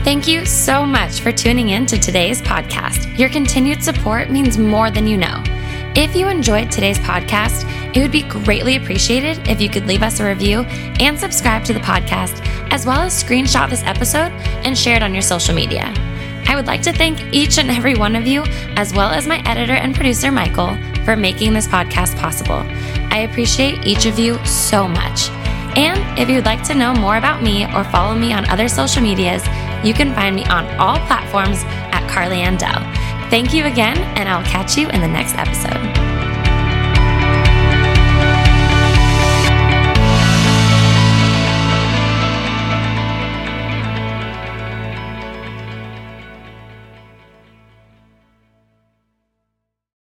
Thank 0.04 0.28
you 0.28 0.46
so 0.46 0.86
much 0.86 1.22
for 1.22 1.32
tuning 1.32 1.70
in 1.70 1.86
to 1.86 1.98
today's 1.98 2.42
podcast. 2.42 3.18
Your 3.18 3.30
continued 3.30 3.82
support 3.82 4.30
means 4.30 4.58
more 4.58 4.92
than 4.92 5.08
you 5.08 5.16
know. 5.16 5.42
If 5.96 6.16
you 6.16 6.28
enjoyed 6.28 6.72
today's 6.72 6.98
podcast, 6.98 7.70
it 7.96 8.02
would 8.02 8.12
be 8.12 8.24
greatly 8.24 8.78
appreciated 8.78 9.48
if 9.48 9.62
you 9.62 9.70
could 9.70 9.86
leave 9.86 10.02
us 10.02 10.20
a 10.20 10.26
review 10.26 10.62
and 11.00 11.20
subscribe 11.20 11.64
to 11.66 11.74
the 11.74 11.80
podcast, 11.82 12.44
as 12.72 12.84
well 12.84 13.02
as 13.02 13.24
screenshot 13.24 13.70
this 13.70 13.84
episode 13.84 14.32
and 14.66 14.76
share 14.76 14.96
it 14.96 15.04
on 15.04 15.14
your 15.14 15.22
social 15.22 15.54
media. 15.54 15.94
I 16.48 16.56
would 16.56 16.66
like 16.66 16.82
to 16.84 16.94
thank 16.94 17.22
each 17.32 17.60
and 17.60 17.70
every 17.70 17.94
one 17.94 18.16
of 18.16 18.26
you, 18.26 18.42
as 18.76 18.92
well 18.92 19.12
as 19.12 19.28
my 19.28 19.44
editor 19.46 19.74
and 19.74 19.94
producer, 19.94 20.32
Michael, 20.32 20.76
for 21.06 21.16
making 21.16 21.54
this 21.54 21.68
podcast 21.68 22.18
possible. 22.18 22.64
I 23.12 23.28
appreciate 23.30 23.86
each 23.86 24.08
of 24.08 24.18
you 24.18 24.44
so 24.48 24.88
much. 24.88 25.30
And 25.78 26.20
if 26.20 26.28
you'd 26.28 26.46
like 26.46 26.64
to 26.64 26.74
know 26.74 26.96
more 26.96 27.18
about 27.18 27.44
me 27.44 27.66
or 27.66 27.84
follow 27.84 28.16
me 28.16 28.34
on 28.34 28.50
other 28.50 28.68
social 28.68 29.04
medias, 29.04 29.46
you 29.84 29.94
can 29.94 30.12
find 30.16 30.36
me 30.36 30.44
on 30.46 30.66
all 30.80 30.98
platforms 31.06 31.64
at 31.94 32.10
Carly 32.10 32.38
Andell. 32.38 32.82
Thank 33.34 33.52
you 33.52 33.66
again, 33.66 33.98
and 34.16 34.30
I'll 34.30 34.44
catch 34.44 34.78
you 34.78 34.88
in 34.90 35.02
the 35.02 35.08
next 35.08 35.34
episode. 35.40 36.03